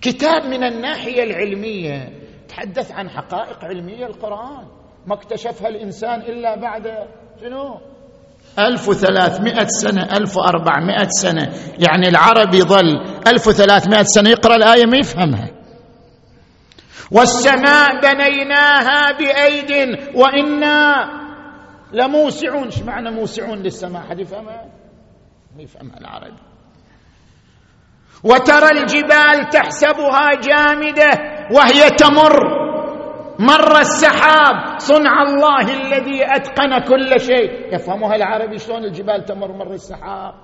[0.00, 2.08] كتاب من الناحية العلمية
[2.48, 4.66] تحدث عن حقائق علمية القرآن
[5.06, 7.08] ما اكتشفها الإنسان إلا بعد
[7.40, 7.80] شنو؟
[8.58, 11.52] 1300 سنة 1400 سنة.
[11.78, 14.30] يعني العربي ظل 1300 سنة.
[14.30, 15.48] يقرأ الآية ما يفهمها.
[17.10, 21.08] والسماء بنيناها بأيد وإنا
[21.92, 22.64] لموسعون.
[22.64, 24.64] إيش معنى موسعون للسماء؟ حد يفهمها؟
[25.56, 26.38] ما يفهمها العربي
[28.24, 31.10] وترى الجبال تحسبها جامدة
[31.52, 32.57] وهي تمر
[33.38, 37.74] مر السحاب صنع الله الذي أتقن كل شيء.
[37.74, 40.34] يفهمها العربي شلون الجبال تمر مر السحاب.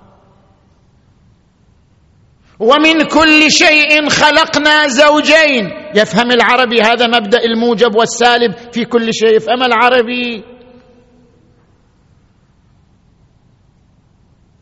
[2.59, 5.71] ومن كل شيء خلقنا زوجين.
[5.95, 9.35] يفهم العربي هذا مبدأ الموجب والسالب في كل شيء.
[9.35, 10.54] يفهم العربي؟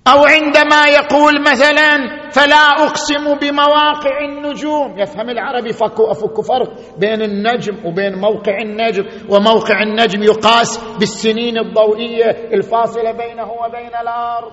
[0.07, 4.99] أو عندما يقول مثلا فلا أقسم بمواقع النجوم.
[4.99, 12.29] يفهم العربي فك أفك فرق بين النجم وبين موقع النجم وموقع النجم يقاس بالسنين الضوئية
[12.53, 14.51] الفاصلة بينه وبين الأرض.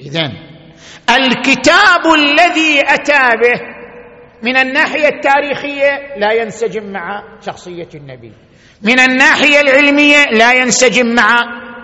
[0.00, 0.32] اذا
[1.16, 3.60] الكتاب الذي أتى به
[4.42, 8.32] من الناحية التاريخية لا ينسجم مع شخصية النبي.
[8.82, 11.38] من الناحية العلمية لا ينسجم مع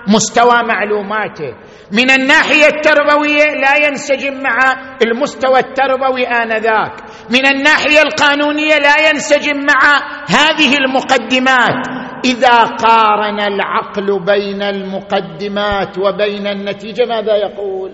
[0.09, 1.55] مستوى معلوماته.
[1.93, 4.59] من الناحية التربوية لا ينسجم مع
[5.03, 6.95] المستوى التربوي آنذاك.
[7.31, 11.87] من الناحية القانونية لا ينسجم مع هذه المقدمات.
[12.25, 17.93] إذا قارن العقل بين المقدمات وبين النتيجة ماذا يقول؟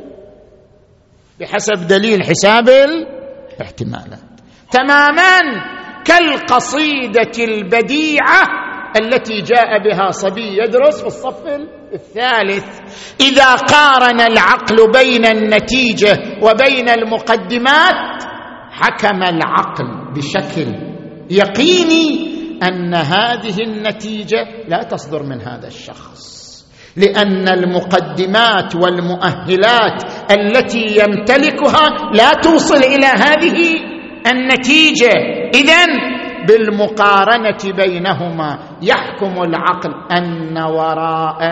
[1.41, 4.27] بحسب دليل حساب الاحتمالات.
[4.71, 5.41] تماما
[6.05, 8.66] كالقصيدة البديعة
[8.97, 11.43] التي جاء بها صبي يدرس في الصف
[11.95, 12.67] الثالث.
[13.21, 16.13] إذا قارن العقل بين النتيجة
[16.43, 18.23] وبين المقدمات
[18.71, 20.69] حكم العقل بشكل
[21.31, 26.37] يقيني أن هذه النتيجة لا تصدر من هذا الشخص.
[26.97, 33.59] لأن المقدمات والمؤهلات التي يمتلكها لا توصل إلى هذه
[34.27, 35.13] النتيجة.
[35.55, 35.85] اذا
[36.49, 41.43] بالمقارنة بينهما يحكم العقل أن وراء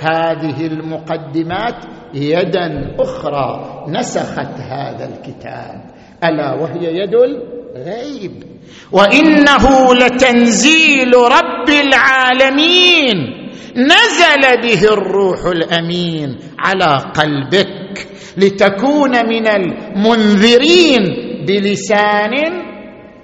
[0.00, 1.84] هذه المقدمات
[2.14, 5.80] يدا أخرى نسخت هذا الكتاب
[6.24, 8.44] ألا وهي يد الغيب؟
[8.92, 13.44] وإنه لتنزيل رب العالمين
[13.76, 21.02] نزل به الروح الأمين على قلبك لتكون من المنذرين
[21.46, 22.32] بلسان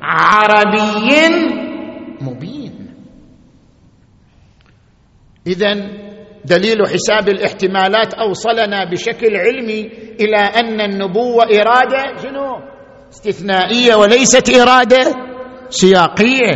[0.03, 1.19] عربي
[2.21, 2.95] مبين.
[5.47, 5.75] اذا
[6.45, 9.91] دليل حساب الاحتمالات أوصلنا بشكل علمي
[10.21, 12.61] إلى أن النبوة إرادة شنو؟
[13.11, 15.15] استثنائية وليست إرادة
[15.69, 16.53] سياقية.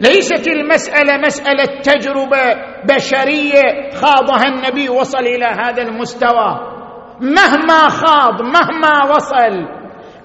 [0.00, 6.78] ليست المسألة مسألة تجربة بشرية خاضها النبي وصل إلى هذا المستوى.
[7.20, 9.77] مهما خاض مهما وصل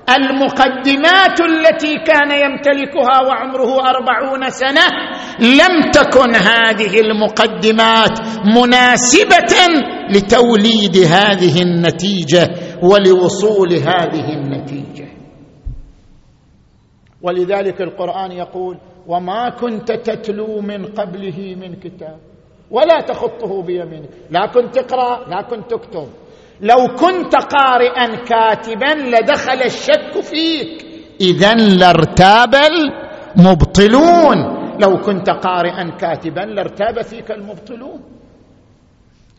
[0.10, 4.86] المقدمات التي كان يمتلكها وعمره أربعون سنة
[5.40, 8.20] لم تكن هذه المقدمات
[8.58, 9.56] مناسبة
[10.10, 12.50] لتوليد هذه النتيجة
[12.84, 15.08] ولوصول هذه النتيجة.
[17.22, 18.78] ولذلك القرآن يقول
[19.08, 22.18] وما كنت تتلو من قبله من كتاب
[22.72, 26.08] ولا تخطه بيمينك لا كنت تقرأ لا كنت تكتب.
[26.64, 30.86] لو كنت قارئا كاتبا لدخل الشك فيك.
[31.22, 32.56] اذا لارتاب
[33.36, 34.38] المبطلون.
[34.80, 38.02] لو كنت قارئا كاتبا لارتاب فيك المبطلون.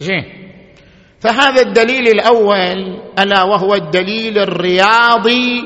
[0.01, 0.25] زين
[1.20, 5.64] فهذا الدليل الأول ألا وهو الدليل الرياضي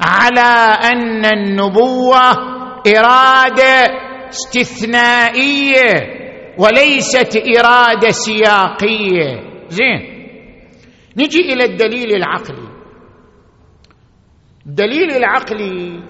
[0.00, 2.30] على أن النبوة
[2.86, 3.90] إرادة
[4.28, 5.92] استثنائية
[6.58, 9.40] وليست إرادة سياقية.
[9.68, 10.13] زين
[11.16, 12.68] نجي إلى الدليل العقلي.
[14.66, 16.02] الدليل العقلي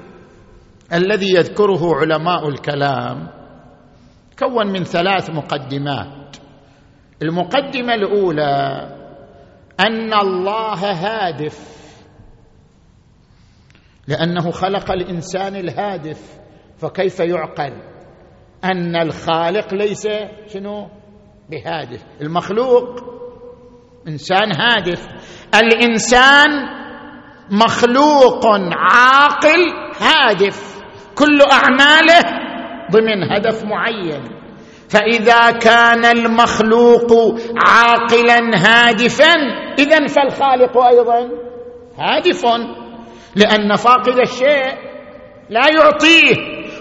[0.92, 3.28] الذي يذكره علماء الكلام
[4.38, 6.36] كون من ثلاث مقدمات.
[7.22, 8.88] المقدمة الأولى
[9.80, 11.74] أن الله هادف.
[14.08, 16.38] لأنه خلق الإنسان الهادف.
[16.78, 17.72] فكيف يعقل؟
[18.64, 20.08] أن الخالق ليس
[20.46, 20.88] شنو؟
[21.50, 22.04] بهادف.
[22.20, 23.14] المخلوق
[24.08, 25.06] إنسان هادف.
[25.54, 26.48] الإنسان
[27.50, 30.82] مخلوق عاقل هادف.
[31.14, 32.22] كل أعماله
[32.92, 34.22] ضمن هدف معين.
[34.88, 39.32] فإذا كان المخلوق عاقلا هادفا
[39.78, 41.28] اذا فالخالق أيضا
[41.98, 42.44] هادف.
[43.36, 44.74] لأن فاقد الشيء
[45.50, 46.34] لا يعطيه.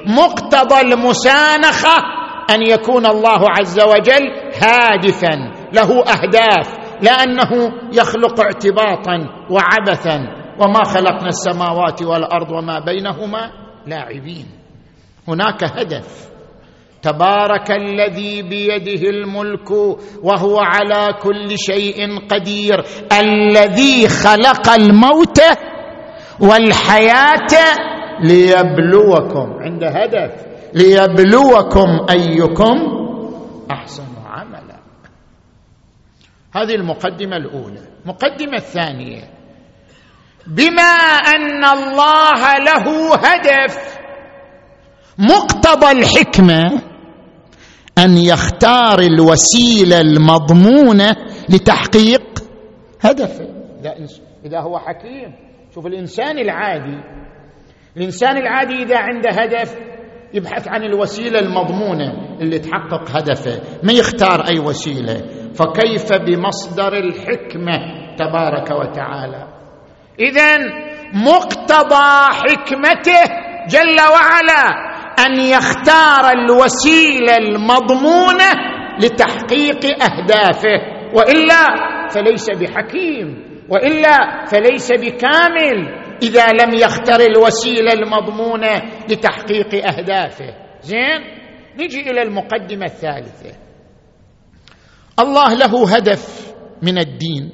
[0.07, 1.97] مقتضى المسانخة
[2.49, 4.31] أن يكون الله عز وجل
[4.63, 5.51] هادفا.
[5.73, 6.82] له أهداف.
[7.03, 10.15] لأنه يخلق اعتباطا وعبثا
[10.59, 13.51] وما خلقنا السماوات والأرض وما بينهما
[13.87, 14.45] لاعبين.
[15.27, 16.29] هناك هدف.
[17.01, 19.71] تبارك الذي بيده الملك
[20.23, 22.83] وهو على كل شيء قدير.
[23.19, 25.39] الذي خلق الموت
[26.39, 27.53] والحياة
[28.23, 29.53] ليبلوكم.
[29.61, 30.31] عند هدف.
[30.73, 32.77] ليبلوكم أيكم
[33.71, 34.12] أحسن.
[36.53, 37.79] هذه المقدمة الأولى.
[38.03, 39.23] المقدمه الثانية.
[40.47, 40.93] بما
[41.35, 43.99] أن الله له هدف
[45.17, 46.81] مقتضى الحكمة
[47.97, 51.15] أن يختار الوسيلة المضمونة
[51.49, 52.43] لتحقيق
[53.01, 53.47] هدفه.
[54.45, 55.35] إذا هو حكيم.
[55.75, 57.03] شوف الإنسان العادي.
[57.97, 59.75] الإنسان العادي إذا عنده هدف
[60.33, 63.61] يبحث عن الوسيلة المضمونة اللي تحقق هدفه.
[63.83, 65.21] ما يختار أي وسيلة.
[65.55, 67.77] فكيف بمصدر الحكمة
[68.17, 69.47] تبارك وتعالى؟
[70.19, 70.57] اذا
[71.13, 73.23] مقتضى حكمته
[73.69, 74.93] جل وعلا
[75.25, 78.51] أن يختار الوسيلة المضمونة
[78.99, 80.79] لتحقيق أهدافه
[81.13, 81.65] وإلا
[82.09, 90.53] فليس بحكيم وإلا فليس بكامل إذا لم يختر الوسيلة المضمونة لتحقيق أهدافه.
[90.81, 91.21] زين
[91.79, 93.62] نجي إلى المقدمة الثالثة.
[95.19, 97.49] الله له هدف من الدين.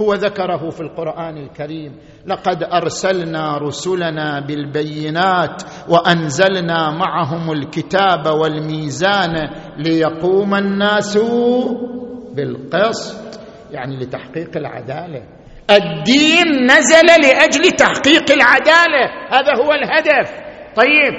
[0.00, 1.96] هو ذكره في القرآن الكريم
[2.26, 9.34] لقد أرسلنا رسلنا بالبينات وأنزلنا معهم الكتاب والميزان
[9.78, 11.18] ليقوم الناس
[12.34, 13.40] بالقسط.
[13.70, 15.22] يعني لتحقيق العدالة.
[15.70, 19.04] الدين نزل لأجل تحقيق العدالة.
[19.30, 20.30] هذا هو الهدف.
[20.76, 21.14] طيب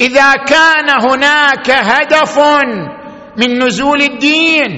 [0.00, 2.38] إذا كان هناك هدف
[3.38, 4.70] من نزول الدين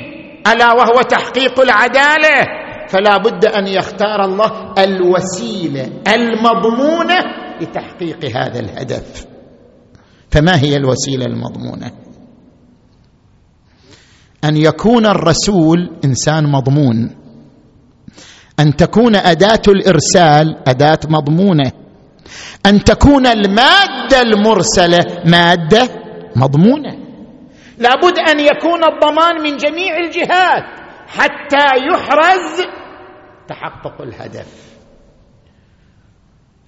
[0.47, 2.47] ألا وهو تحقيق العدالة؟
[2.89, 7.19] فلا بد أن يختار الله الوسيلة المضمونة
[7.61, 9.27] لتحقيق هذا الهدف.
[10.31, 11.91] فما هي الوسيلة المضمونة؟
[14.45, 17.11] أن يكون الرسول إنسان مضمون.
[18.61, 21.73] أن تكون أداة الإرسال أداة مضمونة.
[22.67, 25.89] أن تكون المادة المرسلة مادة
[26.37, 26.98] مضمونة.
[27.79, 30.65] لابد أن يكون الضمان من جميع الجهات
[31.07, 32.63] حتى يحرز
[33.49, 34.79] تحقق الهدف.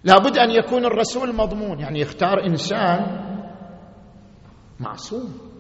[0.05, 3.07] لابد أن يكون الرسول مضمون يعني يختار إنسان
[4.81, 5.51] معصوم.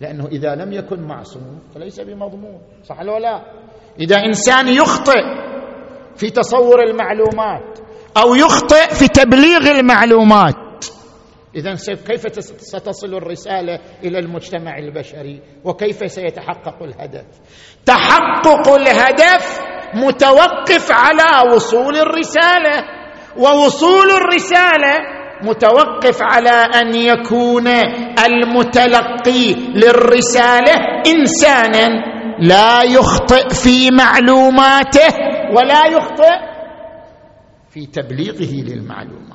[0.00, 3.42] لأنه إذا لم يكن معصوم فليس بمضمون صح ولا لا؟
[4.00, 5.22] إذا إنسان يخطئ
[6.16, 7.78] في تصور المعلومات
[8.16, 10.67] أو يخطئ في تبليغ المعلومات
[11.58, 12.26] اذا كيف
[12.60, 17.26] ستصل الرسالة إلى المجتمع البشري؟ وكيف سيتحقق الهدف؟
[17.86, 19.60] تحقق الهدف
[19.94, 22.84] متوقف على وصول الرسالة
[23.36, 27.66] ووصول الرسالة متوقف على أن يكون
[28.26, 30.74] المتلقي للرسالة
[31.06, 31.88] إنسانا
[32.40, 35.08] لا يخطئ في معلوماته
[35.52, 36.38] ولا يخطئ
[37.70, 39.27] في تبليغه للمعلومات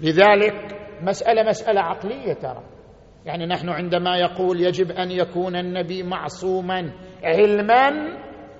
[0.00, 0.54] لذلك
[1.02, 2.62] مسألة مسألة عقلية ترى.
[3.24, 6.92] يعني نحن عندما يقول يجب أن يكون النبي معصوما
[7.24, 7.90] علما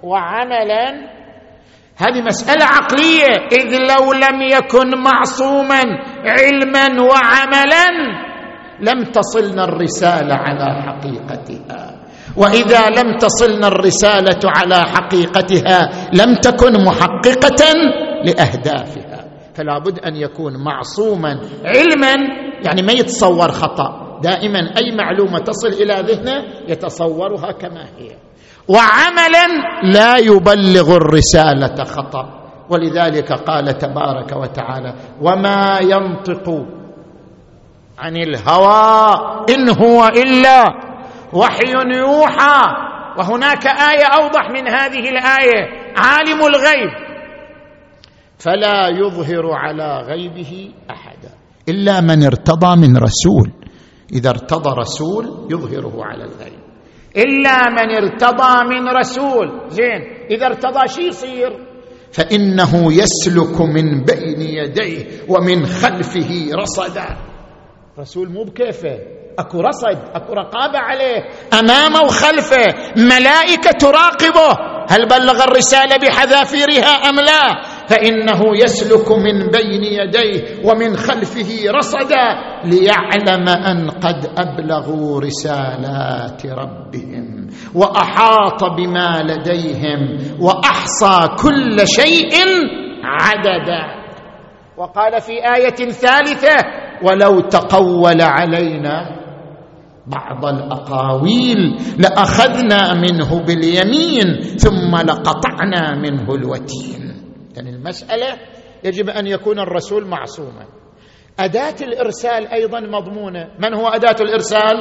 [0.03, 0.91] وعملا
[1.97, 3.49] هذه مسألة عقلية.
[3.53, 5.83] إذ لو لم يكن معصوما
[6.25, 7.87] علما وعملا
[8.81, 12.01] لم تصلنا الرسالة على حقيقتها.
[12.37, 17.65] وإذا لم تصلنا الرسالة على حقيقتها لم تكن محققة
[18.25, 19.10] لاهدافها
[19.61, 22.15] فلا بد أن يكون معصوما علما
[22.67, 24.21] يعني ما يتصور خطأ.
[24.23, 28.17] دائما أي معلومة تصل إلى ذهنه يتصورها كما هي.
[28.69, 29.47] وعملا
[29.83, 32.41] لا يبلغ الرسالة خطأ.
[32.71, 36.67] ولذلك قال تبارك وتعالى وما ينطق
[37.99, 39.15] عن الهوى
[39.51, 40.65] إن هو إلا
[41.33, 42.61] وحي يوحى.
[43.19, 45.93] وهناك آية أوضح من هذه الآية.
[45.97, 47.10] عالم الغيب.
[48.41, 51.31] فلا يظهر على غيبه احدا
[51.69, 53.53] إلا من ارتضى من رسول.
[54.13, 56.61] إذا ارتضى رسول يظهره على الغيب.
[57.17, 59.61] إلا من ارتضى من رسول.
[59.69, 60.03] زين.
[60.31, 61.51] إذا ارتضى شي يصير؟
[62.13, 67.17] فإنه يسلك من بين يديه ومن خلفه رصدا.
[67.99, 68.99] رسول مو بكيفه.
[69.39, 71.29] أكو رصد أكو رقابة عليه.
[71.61, 72.75] أمامه وخلفه.
[72.97, 74.71] ملائكة تراقبه.
[74.91, 82.27] هل بلغ الرسالة بحذافيرها أم لا؟ فإنه يسلك من بين يديه ومن خلفه رصدا
[82.65, 92.35] ليعلم أن قد أبلغوا رسالات ربهم وأحاط بما لديهم وأحصى كل شيء
[93.05, 93.83] عددا.
[94.77, 96.57] وقال في آية ثالثة
[97.03, 99.17] ولو تقول علينا
[100.07, 107.10] بعض الأقاويل لأخذنا منه باليمين ثم لقطعنا منه الوتين.
[107.61, 108.37] يعني المسألة
[108.85, 110.67] يجب أن يكون الرسول معصوما.
[111.39, 113.49] أداة الإرسال أيضا مضمونة.
[113.59, 114.77] من هو أداة الإرسال؟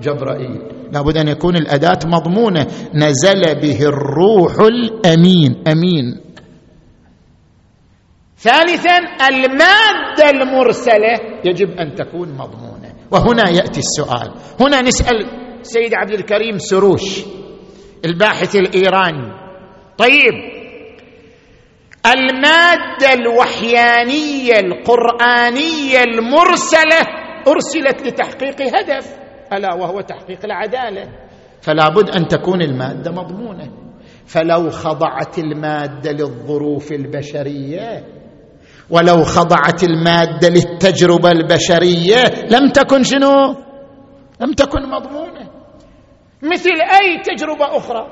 [0.00, 0.60] جبرائيل.
[0.92, 2.66] لابد أن يكون الأداة مضمونة.
[2.94, 5.62] نزل به الروح الأمين.
[5.68, 6.20] أمين.
[8.36, 8.98] ثالثا
[9.30, 12.94] المادة المرسلة يجب أن تكون مضمونة.
[13.10, 14.32] وهنا يأتي السؤال.
[14.60, 15.26] هنا نسأل
[15.62, 17.24] سيد عبد الكريم سروش
[18.04, 19.32] الباحث الإيراني.
[19.98, 20.61] طيب
[22.06, 27.00] المادة الوحيانية القرآنية المرسلة
[27.48, 29.16] أرسلت لتحقيق هدف
[29.52, 31.08] ألا وهو تحقيق العدالة.
[31.60, 33.70] فلا بد أن تكون المادة مضمونة.
[34.26, 38.04] فلو خضعت المادة للظروف البشرية
[38.90, 43.54] ولو خضعت المادة للتجربة البشرية لم تكن شنو؟
[44.40, 45.50] لم تكن مضمونة.
[46.42, 48.06] مثل أي تجربة أخرى.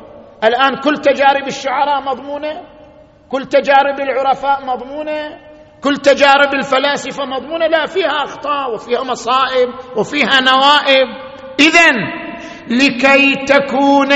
[0.45, 2.70] الآن كل تجارب الشعراء مضمونة؟
[3.31, 5.39] كل تجارب العرفاء مضمونة
[5.85, 11.09] كل تجارب الفلاسفة مضمونة لا فيها أخطاء وفيها مصائب وفيها نوائب.
[11.61, 11.91] اذا
[12.71, 14.13] لكي تكون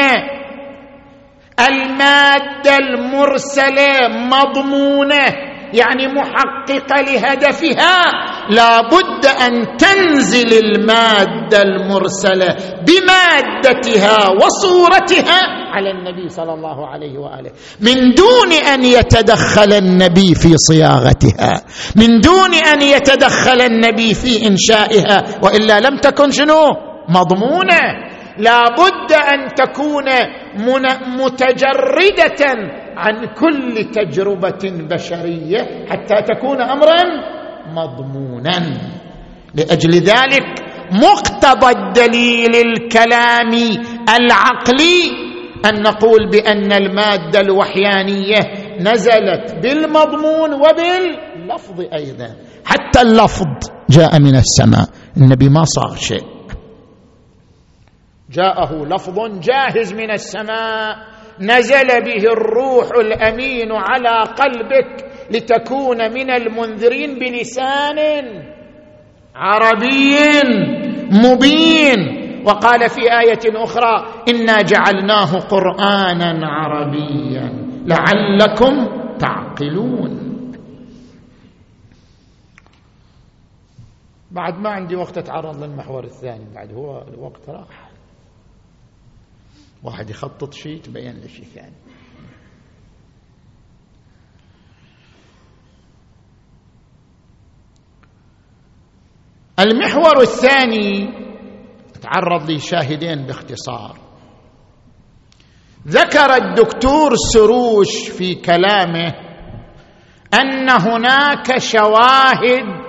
[1.60, 7.96] المادة المرسلة مضمونة يعني محققة لهدفها.
[8.50, 12.56] لا بد أن تنزل المادة المرسلة
[12.86, 15.40] بمادتها وصورتها
[15.74, 17.50] على النبي صلى الله عليه وآله.
[17.80, 21.62] من دون أن يتدخل النبي في صياغتها.
[21.96, 25.24] من دون أن يتدخل النبي في إنشائها.
[25.42, 26.64] وإلا لم تكن شنو؟
[27.08, 27.80] مضمونة.
[28.38, 30.08] لا بد أن تكون
[31.18, 37.02] متجردة عن كل تجربة بشرية حتى تكون امرا
[37.66, 38.58] مضمونا.
[39.54, 40.46] لأجل ذلك
[40.92, 43.78] مقتضى الدليل الكلامي
[44.16, 45.24] العقلي
[45.66, 48.40] أن نقول بأن المادة الوحيانية
[48.80, 52.28] نزلت بالمضمون وباللفظ أيضا.
[52.64, 53.46] حتى اللفظ
[53.90, 54.88] جاء من السماء.
[55.16, 56.26] النبي ما صار شيء.
[58.30, 61.13] جاءه لفظ جاهز من السماء.
[61.40, 67.98] نزل به الروح الأمين على قلبك لتكون من المنذرين بلسان
[69.34, 70.16] عربي
[71.10, 72.24] مبين.
[72.46, 77.52] وقال في آية أخرى إنا جعلناه قرآنا عربيا
[77.86, 80.24] لعلكم تعقلون.
[84.30, 87.83] بعد ما عندي وقت أتعرض للمحور الثاني بعد هو الوقت راح.
[89.84, 91.76] واحد يخطط شيء تبين له شيء ثاني.
[99.58, 101.08] المحور الثاني
[102.02, 103.98] تعرض لي شاهدين باختصار.
[105.88, 109.14] ذكر الدكتور سروش في كلامه
[110.34, 112.84] أن هناك شواهد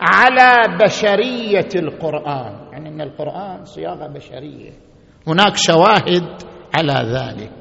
[0.00, 2.72] على بشرية القرآن.
[2.72, 4.91] يعني إن القرآن صياغة بشرية.
[5.28, 6.42] هناك شواهد
[6.74, 7.52] على ذلك.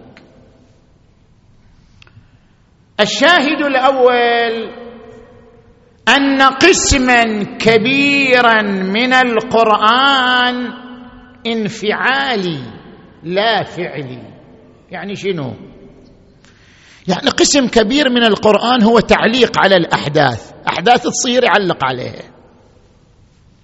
[2.99, 4.81] الشاهد الأول
[6.09, 10.73] أن قسما كبيرا من القرآن
[11.47, 12.59] انفعالي
[13.23, 14.23] لا فعلي.
[14.91, 15.53] يعني شنو؟
[17.07, 22.31] يعني قسم كبير من القرآن هو تعليق على الأحداث أحداث تصير يعلق عليها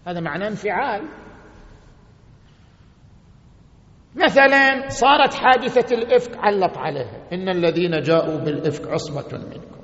[0.08, 1.02] هذا معناه انفعال.
[4.24, 7.28] مثلا صارت حادثة الإفك علق عليها.
[7.34, 9.82] إن الذين جاءوا بالإفك عصبة منكم.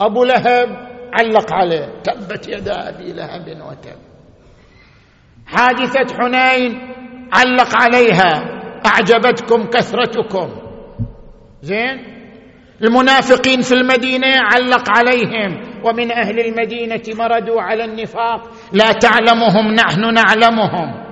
[0.00, 0.68] أبو لهب
[1.12, 1.86] علق عليه.
[2.02, 3.98] تبت يدا أبي لهب وتب.
[5.46, 6.92] حادثة حنين
[7.32, 8.60] علق عليها.
[8.86, 10.50] أعجبتكم كثرتكم.
[11.62, 12.10] زين؟
[12.82, 15.70] المنافقين في المدينة علق عليهم.
[15.84, 18.50] ومن أهل المدينة مردوا على النفاق.
[18.72, 21.09] لا تعلمهم نحن نعلمهم.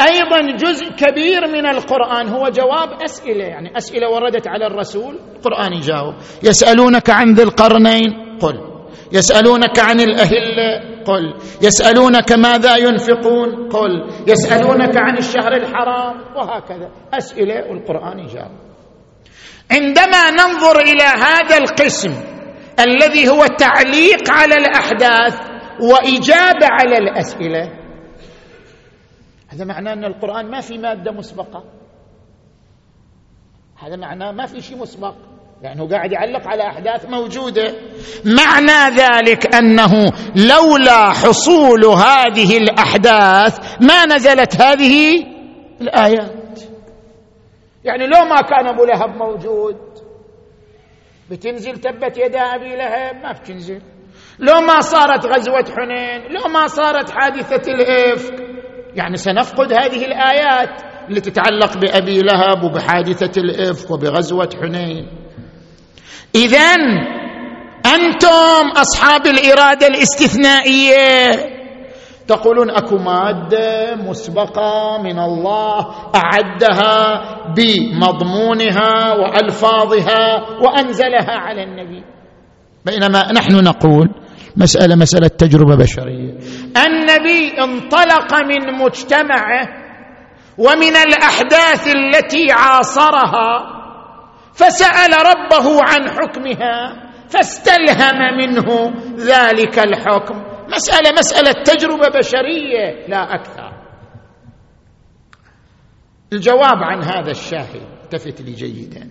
[0.00, 6.14] أيضا جزء كبير من القرآن هو جواب أسئلة يعني أسئلة وردت على الرسول القرآن يجاوب.
[6.42, 8.60] يسألونك عن ذي القرنين قل.
[9.12, 11.34] يسألونك عن الاهله قل.
[11.62, 13.90] يسألونك ماذا ينفقون قل.
[14.26, 16.90] يسألونك عن الشهر الحرام وهكذا.
[17.14, 18.50] أسئلة والقرآن يجاوب.
[19.70, 22.14] عندما ننظر إلى هذا القسم
[22.80, 25.34] الذي هو تعليق على الأحداث
[25.80, 27.79] وإجابة على الأسئلة
[29.52, 31.64] هذا معناه أن القرآن ما في مادة مسبقة.
[33.78, 35.14] هذا معناه ما في شيء مسبق.
[35.62, 37.74] لأنه قاعد يعلق على أحداث موجودة.
[38.24, 45.26] معنى ذلك أنه لولا حصول هذه الأحداث ما نزلت هذه
[45.80, 46.60] الآيات.
[47.84, 49.76] يعني لو ما كان أبو لهب موجود
[51.30, 53.82] بتنزل تبت يدا أبي لهب ما بتنزل
[54.38, 58.34] لو ما صارت غزوة حنين لو ما صارت حادثة الإفك
[58.94, 65.06] يعني سنفقد هذه الآيات التي تتعلق بأبي لهب وبحادثة الإفك وبغزوة حنين.
[66.34, 66.74] اذا
[67.86, 71.60] أنتم أصحاب الإرادة الاستثنائية.
[72.28, 77.24] تقولون أكو مادة مسبقة من الله أعدها
[77.54, 82.04] بمضمونها وألفاظها وأنزلها على النبي.
[82.86, 84.08] بينما نحن نقول
[84.56, 86.34] مسألة مسألة تجربة بشرية.
[86.76, 89.68] النبي انطلق من مجتمعه
[90.58, 93.80] ومن الأحداث التي عاصرها
[94.54, 100.42] فسأل ربه عن حكمها فاستلهم منه ذلك الحكم.
[100.68, 103.72] مسألة مسألة تجربة بشرية لا أكثر.
[106.32, 109.10] الجواب عن هذا الشاهد التفت لي جيدا.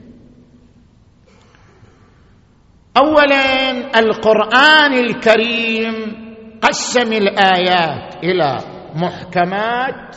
[2.98, 6.29] اولا القرآن الكريم
[6.62, 8.58] قسم الآيات إلى
[8.96, 10.16] محكمات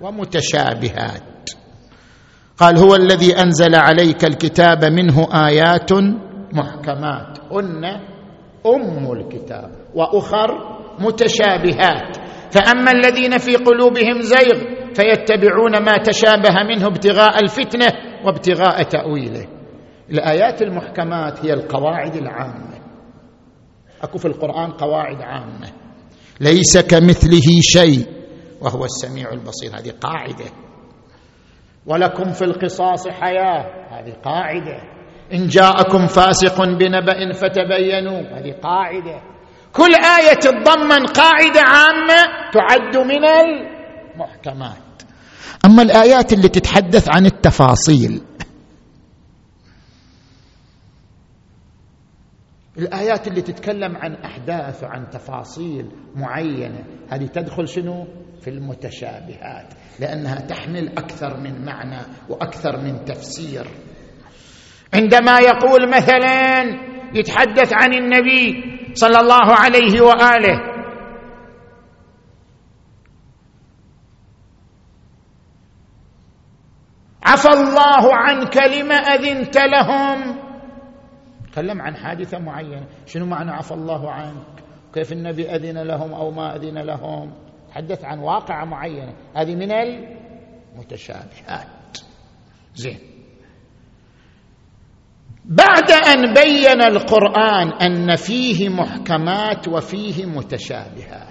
[0.00, 1.50] ومتشابهات.
[2.58, 5.92] قال هو الذي أنزل عليك الكتاب منه آيات
[6.52, 7.38] محكمات.
[7.52, 7.84] هن
[8.66, 10.50] أم الكتاب وأخر
[10.98, 12.16] متشابهات.
[12.50, 14.58] فأما الذين في قلوبهم زيغ
[14.94, 17.92] فيتبعون ما تشابه منه ابتغاء الفتنة
[18.24, 19.46] وابتغاء تأويله.
[20.10, 22.83] الآيات المحكمات هي القواعد العامة.
[24.04, 25.72] أكو في القرآن قواعد عامة.
[26.40, 28.06] ليس كمثله شيء.
[28.60, 29.70] وهو السميع البصير.
[29.78, 30.44] هذه قاعدة.
[31.86, 33.64] ولكم في القصاص حياة.
[33.90, 34.78] هذه قاعدة.
[35.32, 38.20] إن جاءكم فاسق بنبأ فتبينوا.
[38.20, 39.22] هذه قاعدة.
[39.72, 43.24] كل آية تتضمن قاعدة عامة تعد من
[44.14, 45.02] المحكمات.
[45.64, 48.20] أما الآيات اللي تتحدث عن التفاصيل
[52.78, 58.06] الآيات اللي تتكلم عن أحداث وعن تفاصيل معينة هذه تدخل شنو؟
[58.40, 63.66] في المتشابهات لأنها تحمل أكثر من معنى وأكثر من تفسير.
[64.94, 66.62] عندما يقول مثلا
[67.14, 68.64] يتحدث عن النبي
[68.94, 70.60] صلى الله عليه وآله
[77.22, 80.43] عفى الله عنك لما أذنت لهم؟
[81.54, 82.86] تكلم عن حادثة معينة.
[83.06, 87.32] شنو معنى عفى الله عنك؟ كيف النبي أذن لهم أو ما أذن لهم؟
[87.68, 89.14] تحدث عن واقعة معينة.
[89.36, 91.98] هذه من المتشابهات.
[92.74, 92.98] زين.
[95.44, 101.23] بعد أن بين القرآن أن فيه محكمات وفيه متشابهات.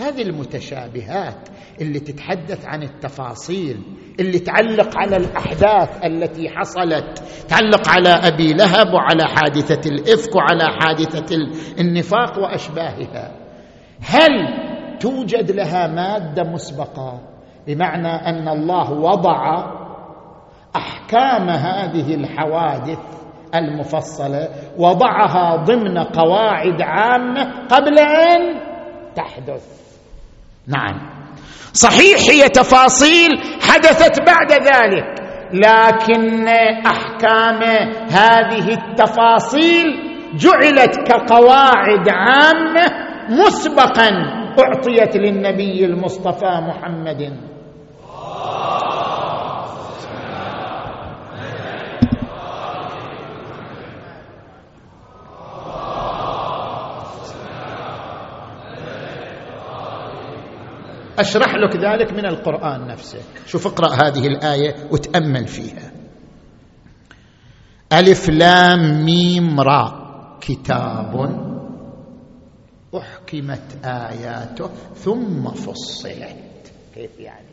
[0.00, 1.48] هذه المتشابهات
[1.80, 3.82] اللي تتحدث عن التفاصيل
[4.20, 11.36] اللي تعلق على الأحداث التي حصلت تعلق على أبي لهب وعلى حادثة الإفك وعلى حادثة
[11.80, 13.32] النفاق وأشباهها.
[14.00, 14.30] هل
[15.00, 17.20] توجد لها مادة مسبقة؟
[17.66, 19.66] بمعنى أن الله وضع
[20.76, 22.98] أحكام هذه الحوادث
[23.54, 24.48] المفصلة
[24.78, 28.60] وضعها ضمن قواعد عامة قبل أن
[29.14, 29.89] تحدث.
[30.66, 31.10] نعم.
[31.72, 33.30] صحيح هي تفاصيل
[33.62, 35.20] حدثت بعد ذلك
[35.52, 36.48] لكن
[36.86, 37.62] أحكام
[38.10, 39.86] هذه التفاصيل
[40.34, 42.86] جعلت كقواعد عامه
[43.28, 44.10] مسبقا
[44.58, 47.49] أعطيت للنبي المصطفى محمد.
[61.20, 63.18] أشرح لك ذلك من القرآن نفسه.
[63.46, 65.92] شوف اقرأ هذه الآية وتأمل فيها.
[67.92, 70.00] ألف لام ميم را.
[70.40, 71.14] كتاب
[72.96, 76.72] أحكمت آياته ثم فصلت.
[76.94, 77.46] كيف يعني؟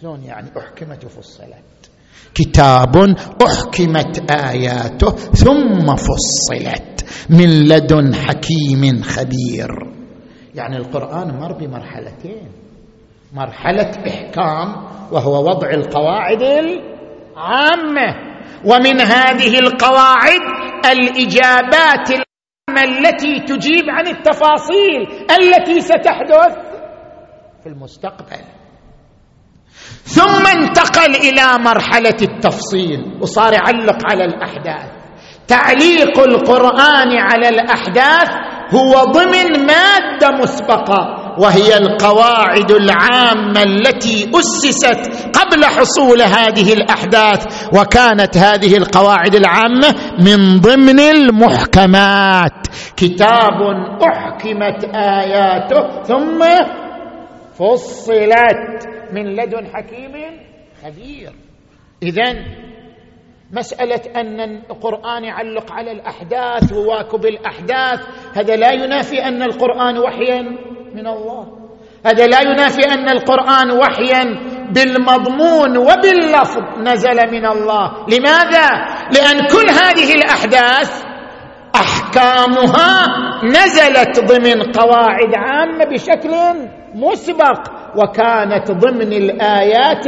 [0.00, 1.90] شلون يعني أحكمت وفصلت؟
[2.34, 2.96] كتاب
[3.46, 7.04] أحكمت آياته ثم فصلت.
[7.30, 9.97] من لدن حكيم خبير.
[10.58, 12.48] يعني القرآن مر بمرحلتين.
[13.34, 14.68] مرحلة إحكام
[15.12, 18.08] وهو وضع القواعد العامة.
[18.64, 20.40] ومن هذه القواعد
[20.84, 25.00] الإجابات العامة التي تجيب عن التفاصيل
[25.30, 26.54] التي ستحدث
[27.62, 28.44] في المستقبل.
[30.04, 34.90] ثم انتقل إلى مرحلة التفصيل وصار يعلق على الأحداث.
[35.48, 38.28] تعليق القرآن على الأحداث
[38.74, 48.76] هو ضمن مادة مسبقة وهي القواعد العامة التي أسست قبل حصول هذه الأحداث وكانت هذه
[48.76, 52.66] القواعد العامة من ضمن المحكمات.
[52.96, 53.60] كتاب
[54.02, 56.44] أحكمت آياته ثم
[57.58, 58.88] فصلت.
[59.12, 60.12] من لدن حكيم؟
[60.84, 61.32] خبير.
[62.02, 62.34] اذا
[63.52, 64.40] مسألة أن
[64.70, 68.00] القرآن يعلق على الأحداث وواكب الأحداث.
[68.34, 70.42] هذا لا ينافي أن القرآن وحيا
[70.94, 71.58] من الله.
[72.06, 74.24] هذا لا ينافي أن القرآن وحيا
[74.70, 77.92] بالمضمون وباللفظ نزل من الله.
[78.08, 78.68] لماذا؟
[79.12, 81.04] لأن كل هذه الأحداث
[81.74, 83.06] أحكامها
[83.44, 86.30] نزلت ضمن قواعد عامة بشكل
[86.94, 87.60] مسبق
[87.96, 90.06] وكانت ضمن الآيات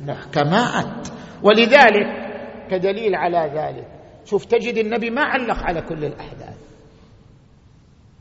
[0.00, 1.08] المحكمات.
[1.42, 2.06] ولذلك
[2.70, 3.86] كدليل على ذلك
[4.24, 6.56] شوف تجد النبي ما علق على كل الأحداث.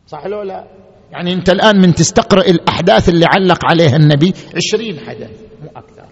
[0.07, 0.67] صح لو لا؟
[1.11, 6.05] يعني أنت الآن من تستقرأ الأحداث اللي علق عليها النبي عشرين حدث مو أكثر.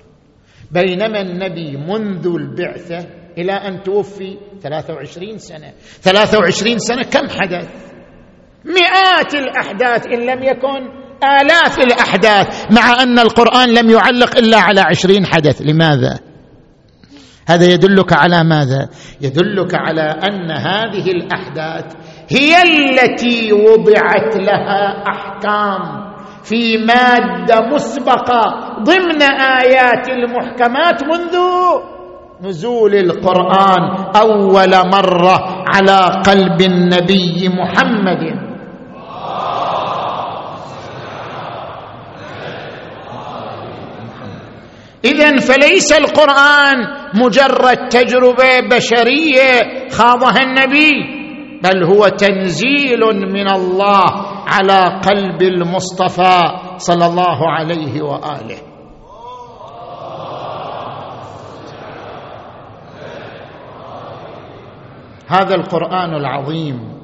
[0.71, 5.73] بينما النبي منذ البعثة إلى أن توفي 23 سنة.
[6.01, 7.69] 23 سنة كم حدث؟
[8.65, 11.07] مئات الأحداث إن لم يكن
[11.41, 15.61] آلاف الأحداث مع أن القرآن لم يعلق إلا على عشرين حدث.
[15.61, 16.26] لماذا؟
[17.47, 18.89] هذا يدلك على ماذا؟
[19.21, 21.93] يدلك على أن هذه الأحداث
[22.29, 25.81] هي التي وضعت لها أحكام
[26.43, 28.41] في مادة مسبقة
[28.83, 29.21] ضمن
[29.61, 31.35] آيات المحكمات منذ
[32.41, 33.83] نزول القرآن
[34.15, 38.46] أول مرة على قلب النبي محمد.
[45.07, 46.77] اذا فليس القرآن
[47.15, 51.17] مجرد تجربة بشرية خاضها النبي
[51.63, 52.99] بل هو تنزيل
[53.33, 54.05] من الله
[54.47, 56.41] على قلب المصطفى
[56.77, 58.57] صلى الله عليه وآله.
[65.27, 66.97] هذا القرآن العظيم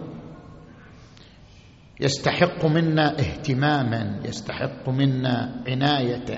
[2.01, 6.29] يستحق منا اهتماما يستحق منا عنايه.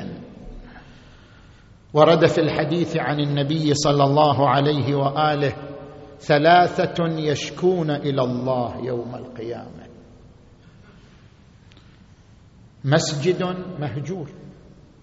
[1.96, 5.54] ورد في الحديث عن النبي صلى الله عليه وآله
[6.20, 9.86] ثلاثة يشكون إلى الله يوم القيامة.
[12.86, 13.44] مسجد
[13.80, 14.30] مهجور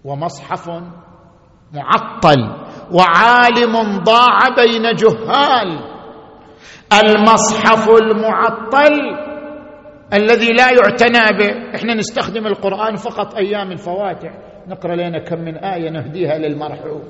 [0.05, 0.69] ومصحف
[1.73, 2.41] معطل
[2.91, 5.79] وعالم ضاع بين جهال.
[6.93, 8.93] المصحف المعطل
[10.13, 11.75] الذي لا يعتنى به.
[11.75, 14.52] إحنا نستخدم القرآن فقط أيام الفواتح.
[14.67, 17.03] نقرأ لنا كم من آية نهديها للمرحوم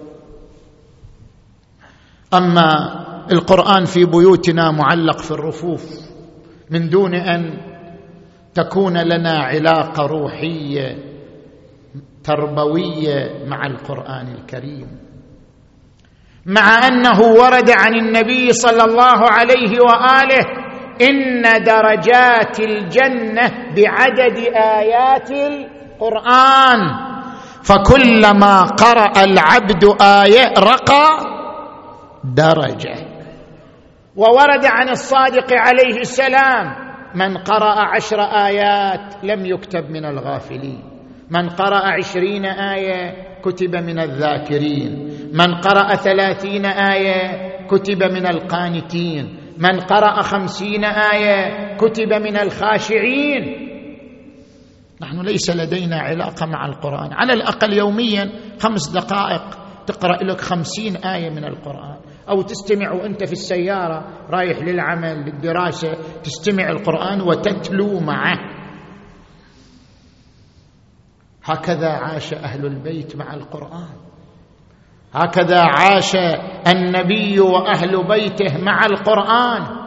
[2.34, 2.70] أما
[3.32, 5.86] القرآن في بيوتنا معلق في الرفوف
[6.70, 7.54] من دون أن
[8.54, 10.98] تكون لنا علاقة روحية
[12.24, 14.88] تربوية مع القرآن الكريم.
[16.46, 20.44] مع أنه ورد عن النبي صلى الله عليه وآله
[21.02, 27.13] إن درجات الجنة بعدد آيات القرآن.
[27.64, 31.08] فكلما قرأ العبد آية رقى
[32.24, 32.96] درجة.
[34.16, 36.76] وورد عن الصادق عليه السلام
[37.16, 40.84] من قرأ عشر آيات لم يكتب من الغافلين.
[41.32, 45.10] من قرأ عشرين آية كتب من الذاكرين.
[45.34, 49.40] من قرأ ثلاثين آية كتب من القانتين.
[49.58, 53.73] من قرأ خمسين آية كتب من الخاشعين.
[55.04, 57.14] نحن ليس لدينا علاقة مع القرآن.
[57.14, 59.44] على الأقل يوميا خمس دقائق
[59.86, 61.98] تقرأ لك خمسين آية من القرآن.
[62.30, 65.94] أو تستمع وأنت في السيارة رايح للعمل للدراسة
[66.24, 68.38] تستمع القرآن وتتلو معه.
[71.44, 73.96] هكذا عاش أهل البيت مع القرآن.
[75.14, 76.16] هكذا عاش
[76.68, 79.83] النبي وأهل بيته مع القرآن.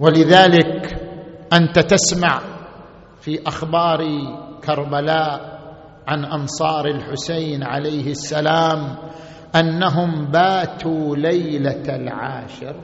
[0.00, 0.96] ولذلك
[1.52, 2.40] أنت تسمع
[3.20, 3.98] في أخبار
[4.64, 5.60] كربلاء
[6.08, 8.96] عن أنصار الحسين عليه السلام
[9.56, 12.76] أنهم باتوا ليلة العاشر.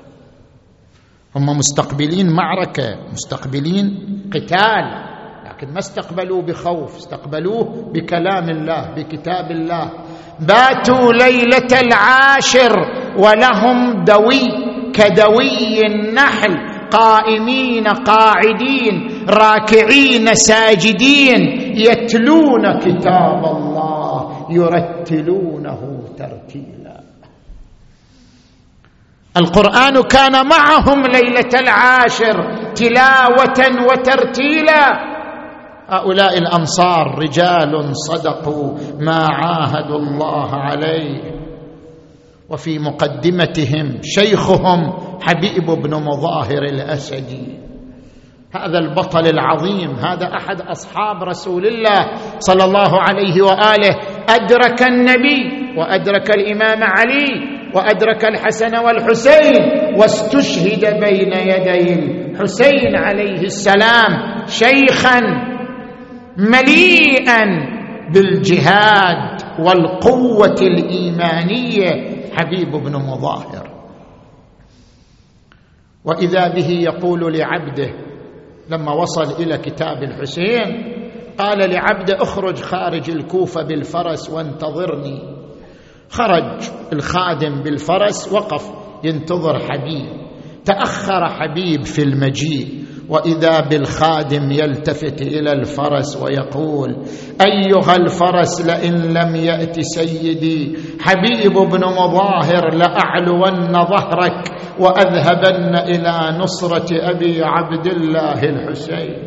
[1.36, 3.86] هم مستقبلين معركة مستقبلين
[4.34, 5.06] قتال
[5.46, 9.90] لكن ما استقبلوه بخوف استقبلوه بكلام الله بكتاب الله.
[10.40, 12.72] باتوا ليلة العاشر
[13.16, 14.42] ولهم دوي
[14.94, 16.75] كدوي النحل.
[16.90, 21.42] قائمين قاعدين راكعين ساجدين
[21.76, 25.80] يتلون كتاب الله يرتلونه
[26.18, 27.00] ترتيلا.
[29.36, 32.36] القرآن كان معهم ليلة العاشر
[32.74, 33.60] تلاوة
[33.90, 34.84] وترتيلا.
[35.88, 41.45] هؤلاء الأنصار رجال صدقوا ما عاهدوا الله عليه.
[42.50, 44.92] وفي مقدمتهم شيخهم
[45.22, 47.58] حبيب بن مظاهر الأسدي.
[48.54, 53.96] هذا البطل العظيم هذا أحد أصحاب رسول الله صلى الله عليه وآله.
[54.28, 59.54] أدرك النبي وأدرك الإمام علي وأدرك الحسن والحسين
[59.96, 61.92] واستشهد بين يدي
[62.30, 65.20] الحسين عليه السلام شيخا
[66.36, 67.44] مليئا
[68.14, 73.86] بالجهاد والقوة الإيمانية حبيب بن مظاهر.
[76.04, 77.90] وإذا به يقول لعبده
[78.70, 80.92] لما وصل إلى كتاب الحسين
[81.38, 85.36] قال لعبده اخرج خارج الكوفة بالفرس وانتظرني.
[86.10, 86.62] خرج
[86.92, 88.70] الخادم بالفرس وقف
[89.04, 90.26] ينتظر حبيب.
[90.64, 92.85] تأخر حبيب في المجيء.
[93.08, 96.96] وإذا بالخادم يلتفت إلى الفرس ويقول
[97.40, 104.48] أيها الفرس لئن لم يأت سيدي حبيب بن مظاهر لأعلون ظهرك
[104.80, 109.26] وأذهبن إلى نصرة أبي عبد الله الحسين.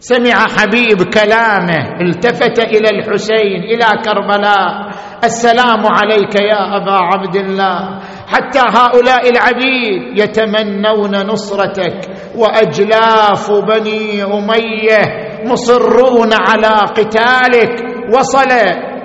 [0.00, 4.90] سمع حبيب كلامه التفت إلى الحسين إلى كربلاء.
[5.24, 7.98] السلام عليك يا أبا عبد الله.
[8.26, 12.10] حتى هؤلاء العبيد يتمنون نصرتك.
[12.36, 15.02] وأجلاف بني أمية
[15.44, 17.72] مصرون على قتالك.
[18.14, 18.50] وصل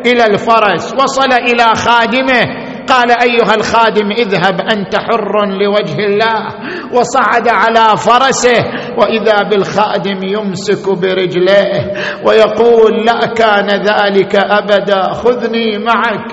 [0.05, 2.66] إلى الفرس وصل إلى خادمه.
[2.89, 6.47] قال أيها الخادم اذهب أنت حر لوجه الله
[6.93, 8.63] وصعد على فرسه
[8.97, 11.93] وإذا بالخادم يمسك برجليه
[12.25, 16.31] ويقول لا كان ذلك أبدا خذني معك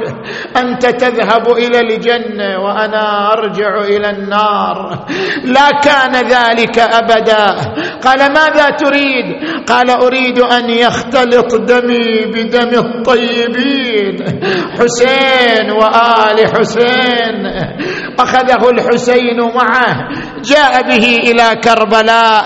[0.56, 5.04] أنت تذهب إلى الجنة وأنا أرجع إلى النار
[5.44, 7.46] لا كان ذلك أبدا
[8.04, 9.24] قال ماذا تريد
[9.68, 14.16] قال أريد أن يختلط دمي بدم الطيبين
[14.78, 17.46] حسين وآل حسين.
[18.20, 20.08] أخذه الحسين معه.
[20.44, 22.44] جاء به إلى كربلاء.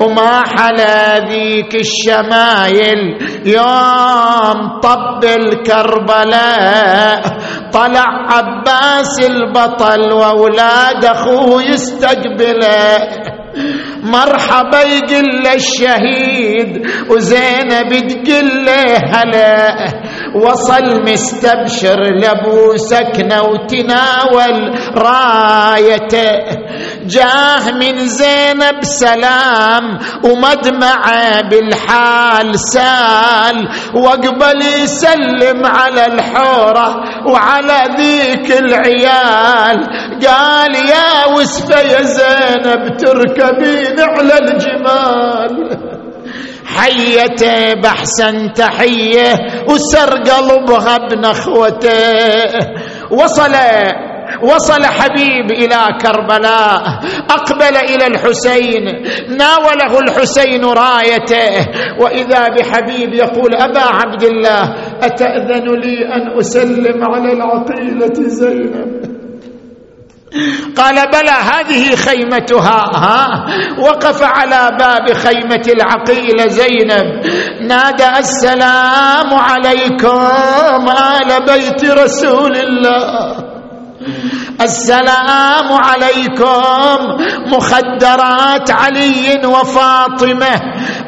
[0.00, 3.18] وما حلا ذيك الشمايل.
[3.46, 7.22] يوم طب الكربلاء.
[7.72, 12.98] طلع عباس البطل وأولاد أخوه يستقبله
[14.02, 18.68] مرحبا يقل الشهيد وزينب تقل
[19.14, 19.76] هلا.
[20.34, 26.30] وصل مستبشر لأبو سكنة وتناول رايته.
[27.06, 33.68] جاه من زينب سلام ومدمعه بالحال سال.
[33.94, 36.96] وقبل يسلم على الحورة
[37.26, 39.86] وعلى ذيك العيال
[40.26, 45.78] قال يا وسفة يا زينب تركبين على الجمال.
[46.76, 52.52] حيته بحسن تحية وسر قلبها بنخوته
[53.10, 53.54] وصل
[54.42, 56.82] وصل حبيب إلى كربلاء
[57.30, 58.84] أقبل إلى الحسين
[59.36, 61.66] ناوله الحسين رايته
[62.00, 69.18] وإذا بحبيب يقول أبا عبد الله أتأذن لي أن أسلم على العقيلة زينب؟
[70.76, 73.46] قال بلى هذه خيمتها ها
[73.80, 77.06] وقف على باب خيمة العقيلة زينب.
[77.60, 83.57] نادى السلام عليكم آل بيت رسول الله.
[84.60, 86.96] السلام عليكم
[87.56, 90.60] مخدرات علي وفاطمة.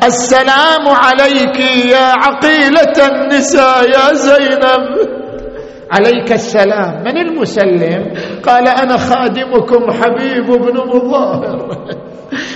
[0.05, 4.85] السلام عليك يا عقيلة النساء يا زينب.
[5.93, 7.03] عليك السلام.
[7.05, 8.15] من المسلم؟
[8.47, 11.85] قال أنا خادمكم حبيب بن مظاهر.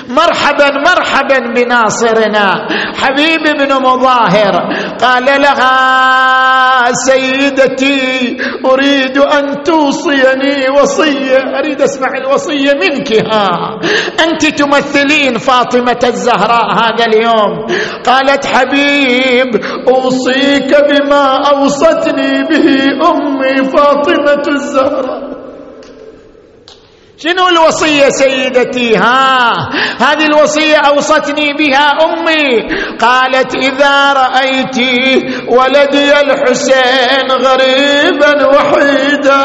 [0.09, 2.69] مرحبا مرحبا بناصرنا.
[2.95, 4.55] حبيب بن مظاهر
[5.01, 8.37] قال لها سيدتي
[8.67, 13.79] أريد أن توصيني وصية أريد أسمع الوصية منك ها.
[14.25, 17.67] أنت تمثلين فاطمة الزهراء هذا اليوم.
[18.07, 19.51] قالت حبيب
[19.89, 22.67] أوصيك بما أوصتني به
[23.11, 25.24] أمي فاطمة الزهراء.
[27.19, 29.53] شنو الوصية سيدتي؟ ها
[29.99, 32.63] هذه الوصية أوصتني بها أمي.
[32.99, 34.79] قالت إذا رأيت
[35.49, 39.45] ولدي الحسين غريبا وحيدا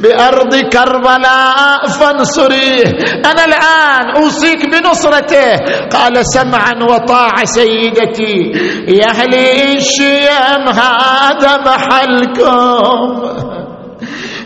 [0.00, 2.84] بأرض كربلاء فانصريه
[3.26, 5.56] أنا الآن أوصيك بنصرته.
[5.92, 8.52] قال سمعا وطاعة سيدتي.
[8.88, 9.34] يا أهل
[9.76, 13.59] الشيم هذا محلكم.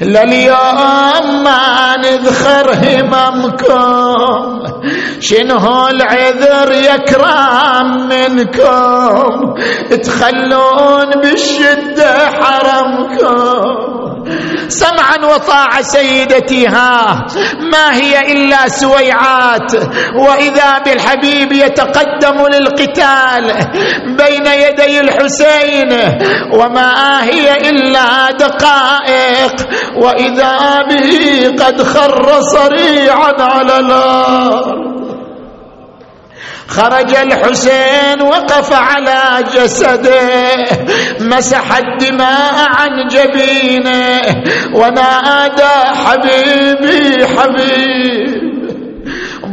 [0.01, 4.63] لليوم ما نذخر هممكم.
[5.21, 9.55] شنو العذر يكرام منكم؟
[10.03, 13.95] تخلون بالشدة حرمكم.
[14.69, 17.27] سمعا وطاعة سيدتي ها
[17.73, 19.73] ما هي إلا سويعات.
[20.15, 23.53] وإذا بالحبيب يتقدم للقتال
[24.17, 25.93] بين يدي الحسين
[26.53, 29.57] وما هي إلا دقائق.
[29.97, 34.85] وإذا به قد خر صريعا على الأرض.
[36.69, 40.57] خرج الحسين وقف على جسده
[41.21, 44.21] مسح الدماء عن جبينه
[44.75, 45.75] ونادى
[46.05, 48.34] حبيبي حبيب.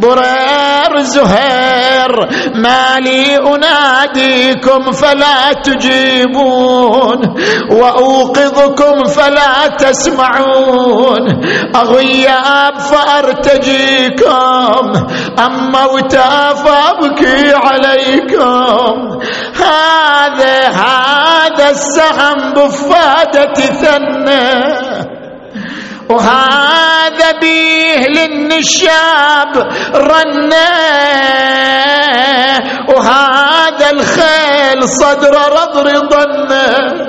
[0.01, 2.11] برير زهير
[2.55, 7.19] ما لي أناديكم فلا تجيبون
[7.71, 11.41] وأوقظكم فلا تسمعون.
[11.75, 14.31] أغياب فأرتجيكم
[15.39, 16.31] أم موتى
[16.63, 19.19] فأبكي عليكم.
[19.55, 25.20] هذا هذا السهم بفادة ثنى
[26.11, 29.53] وهذا بيه للنشاب
[29.95, 30.71] رنه
[32.89, 37.01] وهذا الخيل صدر رضر ضنه.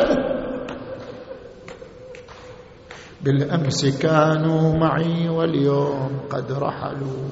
[3.22, 7.28] بالأمس كانوا معي واليوم قد رحلوا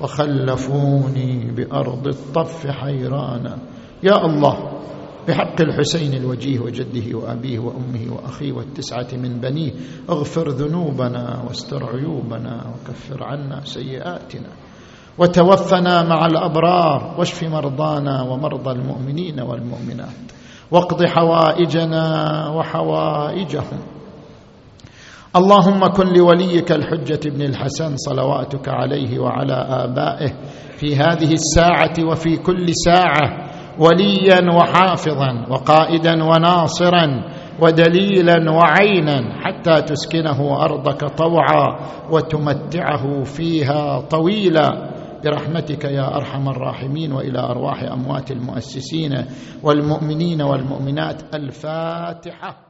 [0.00, 3.58] وخلفوني بأرض الطف حيرانا.
[4.02, 4.56] يا الله
[5.28, 9.72] بحق الحسين الوجيه وجده وأبيه وأمه وأخيه والتسعة من بنيه.
[10.10, 14.48] اغفر ذنوبنا واستر عيوبنا وكفر عنا سيئاتنا.
[15.18, 20.32] وتوفنا مع الأبرار واشف مرضانا ومرضى المؤمنين والمؤمنات.
[20.70, 22.04] واقض حوائجنا
[22.48, 23.78] وحوائجهم.
[25.36, 30.32] اللهم كن لوليك الحجة بن الحسن صلواتك عليه وعلى آبائه
[30.76, 33.47] في هذه الساعة وفي كل ساعة.
[33.78, 37.24] وليا وحافظا وقائدا وناصرا
[37.60, 41.78] ودليلا وعينا حتى تسكنه أرضك طوعا
[42.10, 44.90] وتمتعه فيها طويلا.
[45.24, 49.24] برحمتك يا أرحم الراحمين وإلى أرواح أموات المؤسسين
[49.62, 51.34] والمؤمنين والمؤمنات.
[51.34, 52.67] الفاتحة.